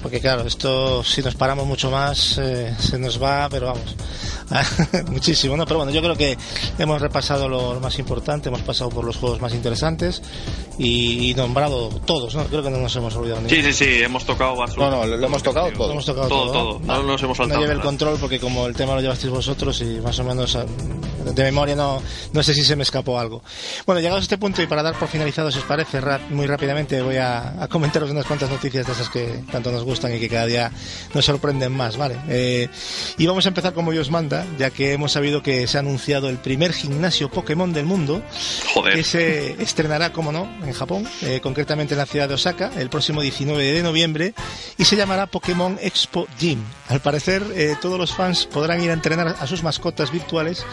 [0.00, 2.40] porque claro, esto si nos paramos mucho más
[2.78, 3.96] se nos va, pero vamos,
[5.10, 5.64] muchísimo, ¿no?
[5.64, 6.36] Pero bueno, yo creo que
[6.78, 10.22] hemos repasado lo, más importante, hemos pasado por los juegos más interesantes
[10.78, 12.44] y, nombrado todos, ¿no?
[12.44, 15.26] Creo que no nos hemos olvidado ni Sí, sí, sí, hemos tocado No, no, lo,
[15.26, 15.92] hemos tocado todo.
[15.92, 16.80] hemos tocado todo, todo.
[16.80, 17.60] No, nos hemos saltado.
[17.60, 20.56] No lleve el control porque como el tema lo llevasteis vosotros y más o menos
[20.56, 20.64] ah,
[21.34, 23.42] de memoria no, no sé si se me escapó algo.
[23.84, 27.02] Bueno, llegados a este punto y para dar por finalizado, si os parece, muy rápidamente
[27.02, 30.46] voy a, comentaros unas cuantas noticias de esas que tanto nos gustan y que cada
[30.46, 30.72] día
[31.14, 32.16] nos sorprenden más, ¿vale?
[32.28, 32.68] Eh,
[33.18, 36.28] y vamos a empezar como Dios manda, ya que hemos sabido que se ha anunciado
[36.28, 38.22] el primer gimnasio Pokémon del mundo,
[38.92, 42.88] que se estrenará, como no, en Japón, eh, concretamente en la ciudad de Osaka, el
[42.88, 44.34] próximo 19 de noviembre,
[44.76, 46.62] y se llamará Pokémon Expo Gym.
[46.88, 50.64] Al parecer, eh, todos los fans podrán ir a entrenar a sus mascotas virtuales,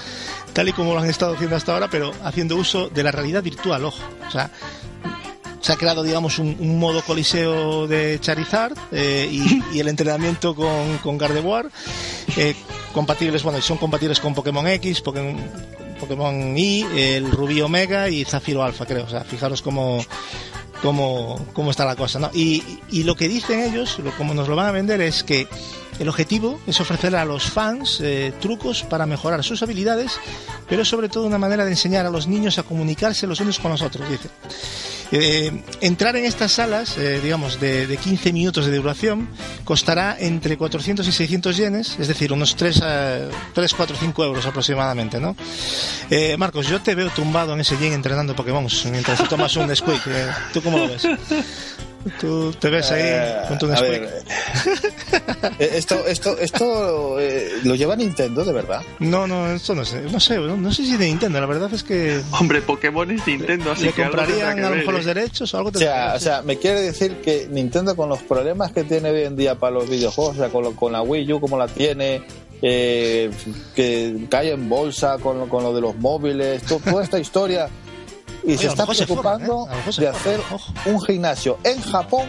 [0.54, 3.44] tal y como lo han estado haciendo hasta ahora, pero haciendo uso de la realidad
[3.44, 4.04] virtual, ojo.
[4.28, 4.50] O sea,
[5.64, 11.18] se ha creado, digamos, un, modo coliseo de Charizard eh, y, el entrenamiento con, con
[11.18, 11.70] Gardevoir,
[12.36, 12.54] eh,
[12.94, 15.36] compatibles, bueno, son compatibles con Pokémon X, Pokémon,
[16.00, 19.06] Pokémon Y, el Rubí Omega y Zafiro Alpha, creo.
[19.06, 20.00] O sea, fijaros cómo,
[20.82, 22.30] cómo, cómo está la cosa, ¿no?
[22.34, 25.48] Y, y lo que dicen ellos, lo, como nos lo van a vender, es que
[26.00, 30.20] el objetivo es ofrecer a los fans eh, trucos para mejorar sus habilidades,
[30.68, 33.72] pero sobre todo una manera de enseñar a los niños a comunicarse los unos con
[33.72, 34.30] los otros, dice.
[35.16, 35.52] Eh,
[35.82, 39.30] entrar en estas salas, eh, digamos, de, de, 15 minutos de duración,
[39.64, 42.82] costará entre 400 y 600 yenes, es decir, unos 3,
[43.54, 45.36] 3 4, 5 euros aproximadamente, ¿no?
[46.10, 50.02] Eh, Marcos, yo te veo tumbado en ese yen entrenando Pokémon mientras tomas un Nesquik.
[50.52, 51.04] ¿Tú cómo lo ves?
[52.20, 54.04] Tú te ves ahí eh, con tu Nesquik.
[55.60, 58.82] Eh, esto, esto, esto eh, lo lleva Nintendo, de verdad.
[59.00, 61.40] No, no, esto no sé, no sé, no, sé si de Nintendo.
[61.40, 62.22] La verdad es que.
[62.32, 65.70] Hombre, Pokémon es Nintendo, así que comprarían a lo mejor los derechos o algo.
[65.70, 69.24] O sea, o sea, me quiere decir que Nintendo con los problemas que tiene hoy
[69.24, 72.24] en día para los videojuegos, o sea, con, con la Wii U como la tiene,
[72.62, 73.30] eh,
[73.76, 77.70] que cae en bolsa con, con lo de los móviles, toda esta historia
[78.46, 79.92] y se está preocupando ¿eh?
[79.98, 80.40] de hacer
[80.86, 82.28] un gimnasio en Japón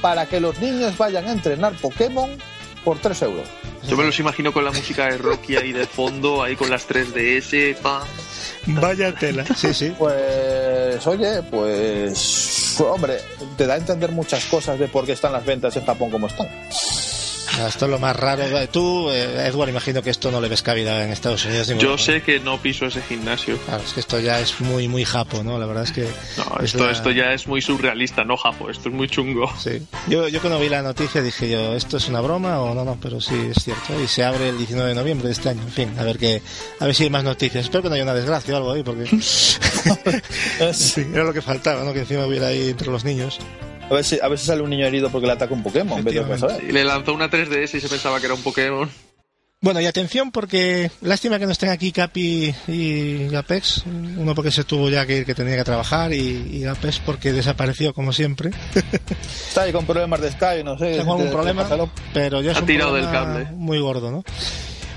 [0.00, 2.30] para que los niños vayan a entrenar Pokémon
[2.84, 3.48] por 3 euros.
[3.88, 6.88] Yo me los imagino con la música de Rocky ahí de fondo, ahí con las
[6.88, 8.02] 3DS, pa.
[8.66, 9.94] Vaya tela, sí, sí.
[9.98, 13.18] Pues, oye, pues, hombre,
[13.56, 16.26] te da a entender muchas cosas de por qué están las ventas en Japón como
[16.26, 16.48] están.
[17.66, 18.44] Esto es lo más raro.
[18.68, 21.68] Tú, eh, Edward, imagino que esto no le ves cabida en Estados Unidos.
[21.78, 23.58] Yo sé que no piso ese gimnasio.
[23.58, 25.58] Claro, es que esto ya es muy, muy japo, ¿no?
[25.58, 26.08] La verdad es que.
[26.36, 28.70] No, esto, esto ya es muy surrealista, no japo.
[28.70, 29.50] Esto es muy chungo.
[29.58, 29.82] Sí.
[30.08, 32.84] Yo, yo cuando vi la noticia dije yo, ¿esto es una broma o no?
[32.84, 34.00] No, pero sí, es cierto.
[34.02, 35.62] Y se abre el 19 de noviembre de este año.
[35.62, 36.42] En fin, a ver, que,
[36.80, 37.64] a ver si hay más noticias.
[37.64, 39.06] Espero que no haya una desgracia o algo ahí, porque.
[40.72, 41.92] sí, era lo que faltaba, ¿no?
[41.92, 43.38] Que encima hubiera ahí entre los niños.
[43.90, 46.04] A ver, si, a ver sale un niño herido porque le ataca un Pokémon.
[46.66, 48.88] Y le lanzó una 3DS y se pensaba que era un Pokémon.
[49.64, 53.84] Bueno, y atención porque lástima que no estén aquí Capi y Apex.
[53.86, 57.94] Uno porque se tuvo ya que ir, que tenía que trabajar, y, Apex porque desapareció
[57.94, 58.50] como siempre.
[59.48, 60.98] Está ahí con problemas de Sky, no sé.
[60.98, 61.66] Tengo algún problema,
[62.12, 63.46] pero ya es ha tirado del cable.
[63.52, 64.22] muy gordo, ¿no?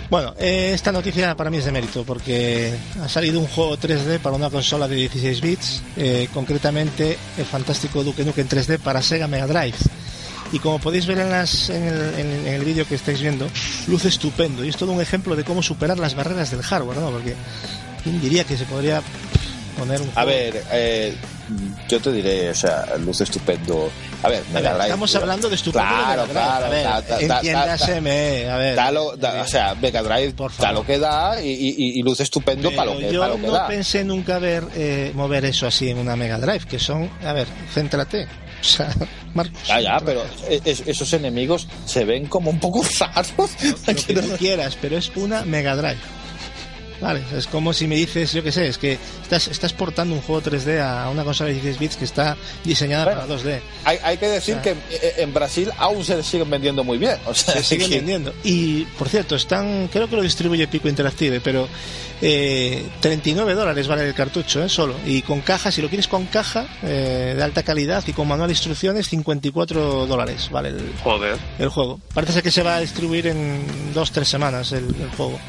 [0.09, 4.19] Bueno, eh, esta noticia para mí es de mérito porque ha salido un juego 3D
[4.19, 9.27] para una consola de 16 bits, eh, concretamente el fantástico Duke Nukem 3D para Sega
[9.27, 9.77] Mega Drive.
[10.53, 13.49] Y como podéis ver en, las, en el, el vídeo que estáis viendo,
[13.87, 17.11] luce estupendo y es todo un ejemplo de cómo superar las barreras del hardware, ¿no?
[17.11, 17.35] Porque
[18.01, 19.01] ¿quién diría que se podría
[19.77, 21.15] poner un A ver, eh,
[21.87, 23.89] yo te diré, o sea, luce estupendo.
[24.23, 24.85] A ver, Mega Drive.
[24.85, 25.87] Estamos hablando de estupendo.
[25.87, 26.65] Claro, claro.
[26.65, 26.87] A ver,
[27.19, 28.79] entiéndaseme, a ver.
[28.79, 33.27] o sea, Mega Drive da lo que da y, luce estupendo para lo que, yo
[33.27, 36.79] lo que no pensé nunca ver eh, mover eso así en una Mega Drive, que
[36.79, 38.27] son, a ver, céntrate.
[38.59, 38.91] O sea,
[39.35, 39.67] Marcos.
[39.67, 43.51] Ya, ya, pero esos enemigos se ven como un poco raros.
[43.85, 45.99] Lo que tú quieras, pero es una Mega Drive.
[47.01, 50.21] Vale, es como si me dices, yo qué sé, es que estás, estás portando un
[50.21, 53.59] juego 3D a una consola de 16 bits que está diseñada para 2D.
[53.85, 57.17] Hay, hay que decir que eh, en Brasil aún se siguen vendiendo muy bien.
[57.25, 58.33] O sea, se siguen vendiendo.
[58.43, 61.67] Y, por cierto, están, creo que lo distribuye Pico Interactive, pero
[62.21, 64.69] eh, 39 dólares vale el cartucho, ¿eh?
[64.69, 64.95] solo.
[65.05, 68.47] Y con caja, si lo quieres con caja eh, de alta calidad y con manual
[68.47, 71.37] de instrucciones, 54 dólares vale el, Joder.
[71.59, 71.99] el juego.
[72.13, 75.39] Parece ser que se va a distribuir en 2-3 semanas el, el juego.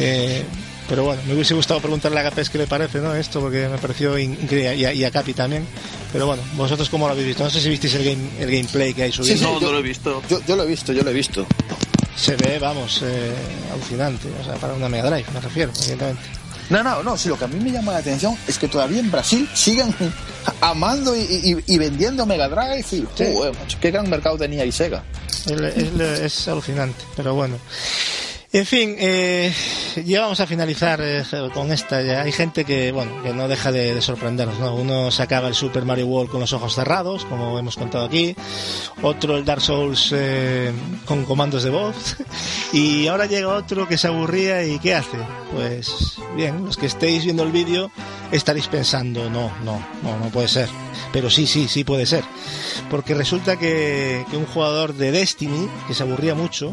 [0.00, 0.42] Eh,
[0.88, 3.14] pero bueno, me hubiese gustado preguntarle a Capes qué le parece, ¿no?
[3.14, 5.64] Esto, porque me pareció increíble, y, a, Capi también.
[6.12, 7.44] Pero bueno, vosotros cómo lo habéis visto.
[7.44, 9.36] No sé si visteis el, game, el gameplay que hay subido.
[9.36, 10.20] Sí, no, no lo he visto.
[10.28, 11.46] Yo, yo, lo he visto, yo lo he visto.
[12.16, 13.32] Se ve, vamos, eh,
[13.72, 14.28] alucinante.
[14.40, 16.22] O sea, para una Mega Drive, me refiero, evidentemente.
[16.70, 17.16] No, no, no.
[17.16, 19.94] Si lo que a mí me llama la atención es que todavía en Brasil siguen
[20.60, 22.86] amando y, vendiendo Mega Drive.
[22.90, 23.06] Y,
[23.80, 25.04] qué gran mercado tenía y Sega.
[25.46, 27.58] es alucinante, pero bueno.
[28.52, 29.54] En fin, eh,
[30.04, 31.22] ya vamos a finalizar eh,
[31.54, 32.02] con esta.
[32.02, 34.74] Ya hay gente que, bueno, que no deja de, sorprendernos, ¿no?
[34.74, 38.34] Uno se acaba el Super Mario World con los ojos cerrados, como hemos contado aquí.
[39.02, 40.72] Otro el Dark Souls eh,
[41.04, 42.16] con comandos de voz.
[42.72, 45.18] Y ahora llega otro que se aburría y ¿qué hace?
[45.52, 47.90] Pues bien, los que estéis viendo el vídeo
[48.30, 50.68] estaréis pensando, no, no, no, no puede ser.
[51.12, 52.22] Pero sí, sí, sí puede ser.
[52.88, 56.72] Porque resulta que, que un jugador de Destiny, que se aburría mucho,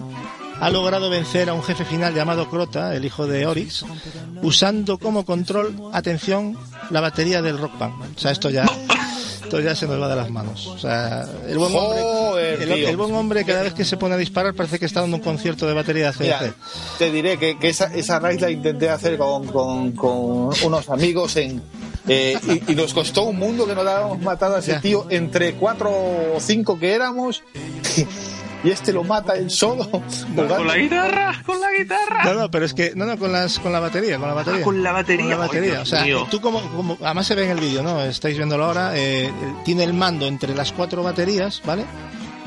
[0.60, 3.86] ha logrado vencer a un jefe final llamado Crota, el hijo de Oryx,
[4.42, 6.58] usando como control, atención,
[6.90, 8.16] la batería del Rock Band.
[8.16, 8.66] O sea, esto ya,
[9.44, 10.68] esto ya se nos va de las manos.
[10.68, 14.54] O sea, el buen hombre, el, buen hombre cada vez que se pone a disparar
[14.54, 16.54] parece que está dando un concierto de batería de
[16.98, 21.62] te diré que, esa, esa raíz la intenté hacer con, con, con unos amigos en
[22.08, 22.38] eh,
[22.68, 26.40] y, nos costó un mundo que nos habíamos matado a ese tío entre cuatro o
[26.40, 27.44] cinco que éramos
[28.64, 29.90] y este lo mata él solo.
[30.36, 32.24] con la guitarra, con la guitarra.
[32.26, 34.62] No, no, pero es que, no, no, con, las, con la batería, con la batería.
[34.62, 35.26] Ah, con la batería.
[35.26, 35.82] Con la batería.
[35.82, 38.02] o sea, tú como, como, además se ve en el vídeo, ¿no?
[38.02, 39.32] Estáis viéndolo ahora, eh,
[39.64, 41.86] tiene el mando entre las cuatro baterías, ¿vale?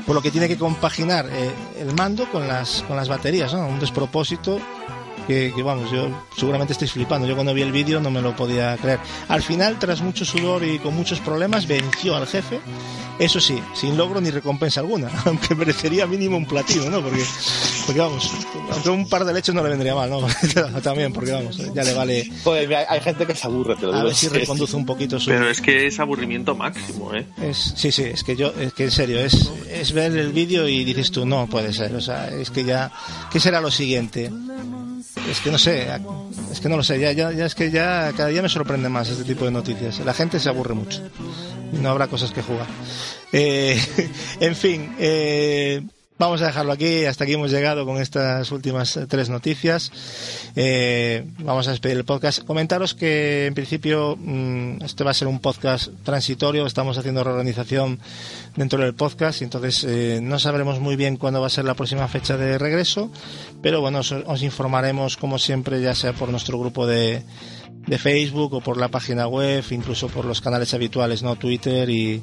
[0.05, 3.67] Por lo que tiene que compaginar eh, el mando con las, con las baterías, ¿no?
[3.67, 4.59] Un despropósito
[5.27, 7.27] que, vamos, yo seguramente estáis flipando.
[7.27, 8.99] Yo cuando vi el vídeo no me lo podía creer.
[9.27, 12.59] Al final, tras mucho sudor y con muchos problemas, venció al jefe.
[13.21, 17.03] Eso sí, sin logro ni recompensa alguna, aunque merecería mínimo un platino, ¿no?
[17.03, 17.23] Porque,
[17.85, 18.31] porque vamos,
[18.71, 20.25] aunque un par de leches no le vendría mal, ¿no?
[20.83, 22.31] También, porque vamos, ya le vale.
[22.43, 24.01] Joder, hay gente que se aburre, te lo digo.
[24.01, 25.29] A ver si reconduce un poquito su.
[25.29, 27.27] Pero es que es aburrimiento máximo, ¿eh?
[27.39, 30.67] Es, sí, sí, es que yo, es que en serio, es, es ver el vídeo
[30.67, 32.91] y dices tú, no puede ser, o sea, es que ya,
[33.31, 34.31] ¿qué será lo siguiente?
[35.29, 35.87] es que no sé,
[36.51, 38.89] es que no lo sé, ya, ya, ya es que ya cada día me sorprende
[38.89, 39.99] más este tipo de noticias.
[39.99, 41.01] La gente se aburre mucho.
[41.71, 42.67] No habrá cosas que jugar.
[43.31, 43.79] Eh,
[44.39, 45.81] en fin, eh,
[46.21, 49.91] Vamos a dejarlo aquí, hasta aquí hemos llegado con estas últimas tres noticias.
[50.55, 52.43] Eh, vamos a despedir el podcast.
[52.43, 57.97] Comentaros que en principio mm, este va a ser un podcast transitorio, estamos haciendo reorganización
[58.55, 61.73] dentro del podcast y entonces eh, no sabremos muy bien cuándo va a ser la
[61.73, 63.09] próxima fecha de regreso,
[63.63, 67.23] pero bueno, os informaremos como siempre, ya sea por nuestro grupo de
[67.87, 71.35] de Facebook o por la página web, incluso por los canales habituales, ¿no?
[71.35, 72.21] Twitter y,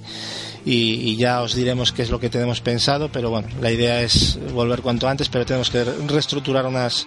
[0.65, 4.39] y, ya os diremos qué es lo que tenemos pensado, pero bueno, la idea es
[4.53, 7.07] volver cuanto antes, pero tenemos que reestructurar unas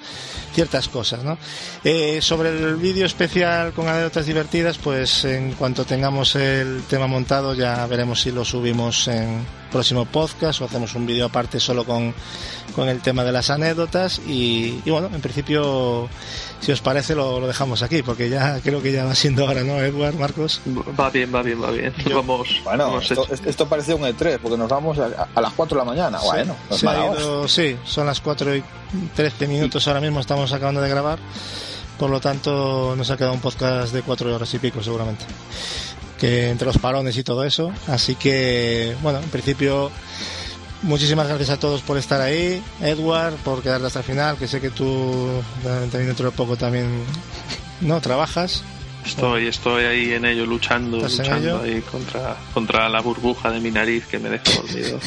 [0.54, 1.38] ciertas cosas, ¿no?
[1.84, 7.54] Eh, sobre el vídeo especial con anécdotas divertidas, pues en cuanto tengamos el tema montado
[7.54, 12.14] ya veremos si lo subimos en próximo podcast o hacemos un vídeo aparte solo con,
[12.76, 16.10] con el tema de las anécdotas y, y bueno, en principio
[16.62, 19.80] si os parece lo, dejamos aquí, porque ya creo que ya va siendo ahora, ¿no,
[19.80, 20.62] Edward, Marcos?
[21.00, 21.94] Va bien, va bien, va bien.
[22.14, 26.20] vamos, bueno, esto, parece un E3, porque nos vamos a, las 4 de la mañana.
[26.24, 26.56] bueno,
[27.48, 28.64] sí, son las 4 y
[29.16, 31.20] 13 minutos ahora mismo, estamos acabando de grabar.
[31.98, 35.26] Por lo tanto, nos ha quedado un podcast de 4 horas y pico, seguramente.
[36.18, 37.72] Que entre los parones y todo eso.
[37.88, 39.92] Así que, bueno, en principio
[40.84, 42.64] Muchísimas gracias a todos por estar ahí.
[42.82, 45.28] Edward, por quedarte hasta el final, que sé que tú
[45.64, 47.04] también dentro de poco también
[47.82, 48.64] no trabajas.
[49.06, 54.06] Estoy, estoy ahí en ello luchando, luchando ahí contra, contra la burbuja de mi nariz
[54.06, 55.00] que me deja dormido.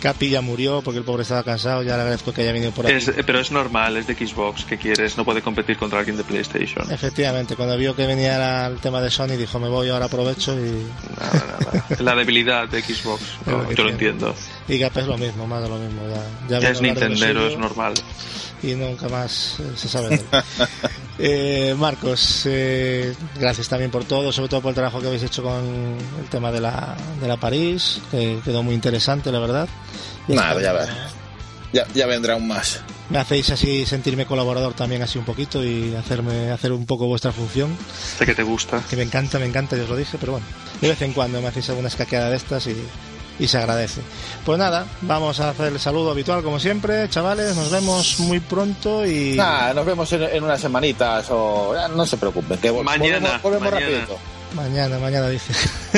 [0.00, 2.86] Capi ya murió porque el pobre estaba cansado, ya le agradezco que haya venido por
[2.86, 3.04] aquí.
[3.26, 5.16] pero es normal, es de Xbox, que quieres?
[5.16, 6.90] No puede competir contra alguien de PlayStation.
[6.90, 10.86] Efectivamente, cuando vio que venía el tema de Sony dijo me voy, ahora aprovecho y...
[11.18, 11.84] Nada, nada.
[12.00, 14.34] la debilidad de Xbox, yo lo entiendo.
[14.68, 16.02] Y Capi es lo mismo, más de lo mismo.
[16.48, 17.94] Ya, ya es Nintendo, es normal.
[18.62, 20.24] Y nunca más eh, se sabe de él.
[21.20, 25.42] Eh, Marcos, eh, gracias también por todo, sobre todo por el trabajo que habéis hecho
[25.42, 25.64] con
[26.20, 29.68] el tema de la, de la París, que quedó muy interesante, la verdad.
[30.28, 31.10] Nada, ya,
[31.72, 32.82] ya, ya vendrá aún más.
[33.10, 37.32] Me hacéis así sentirme colaborador también así un poquito y hacerme hacer un poco vuestra
[37.32, 37.76] función.
[38.18, 38.82] Sé que te gusta.
[38.88, 40.46] Que me encanta, me encanta, ya os lo dije, pero bueno,
[40.80, 42.76] de vez en cuando me hacéis alguna escaqueada de estas y
[43.38, 44.00] y se agradece.
[44.44, 49.06] Pues nada, vamos a hacer el saludo habitual como siempre, chavales, nos vemos muy pronto
[49.06, 49.36] y...
[49.74, 51.74] nos vemos en, unas semanitas o...
[51.94, 54.06] no se preocupen, que mañana, volvemos, mañana.
[54.54, 55.52] Mañana, mañana dice.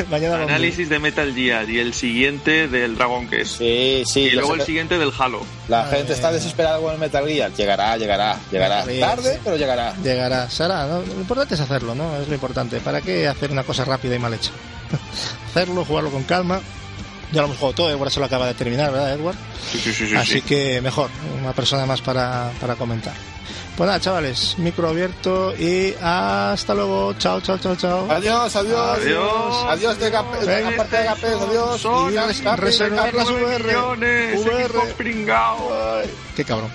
[0.10, 3.58] mañana Análisis de Metal Gear y el siguiente del Dragon Quest.
[3.58, 4.20] Sí, sí.
[4.22, 5.42] Y luego el siguiente del Halo.
[5.68, 7.52] La gente está desesperada con el Metal Gear.
[7.52, 8.84] Llegará, llegará, llegará.
[8.84, 9.94] Tarde, pero llegará.
[10.02, 10.50] Llegará.
[10.50, 12.16] Será, Lo importante es hacerlo, ¿no?
[12.16, 12.80] Es lo importante.
[12.80, 14.50] ¿Para qué hacer una cosa rápida y mal hecha?
[15.50, 16.60] hacerlo, jugarlo con calma
[17.32, 19.36] ya lo hemos jugado todo, Edward se lo acaba de terminar, ¿verdad, Edward?
[19.70, 20.16] Sí, sí, sí.
[20.16, 21.10] Así que mejor,
[21.40, 23.14] una persona más para, para comentar.
[23.76, 27.14] Pues nada, chavales, micro abierto y hasta luego.
[27.14, 28.10] Chao, chao, chao, chao.
[28.10, 28.98] Adiós, adiós.
[28.98, 29.64] Adiós.
[29.68, 31.86] Adiós de Gapes, de aparte de Gapes, adiós.
[32.12, 33.76] Y reservar las VR.
[34.36, 36.08] VR.
[36.36, 36.70] Qué cabrón.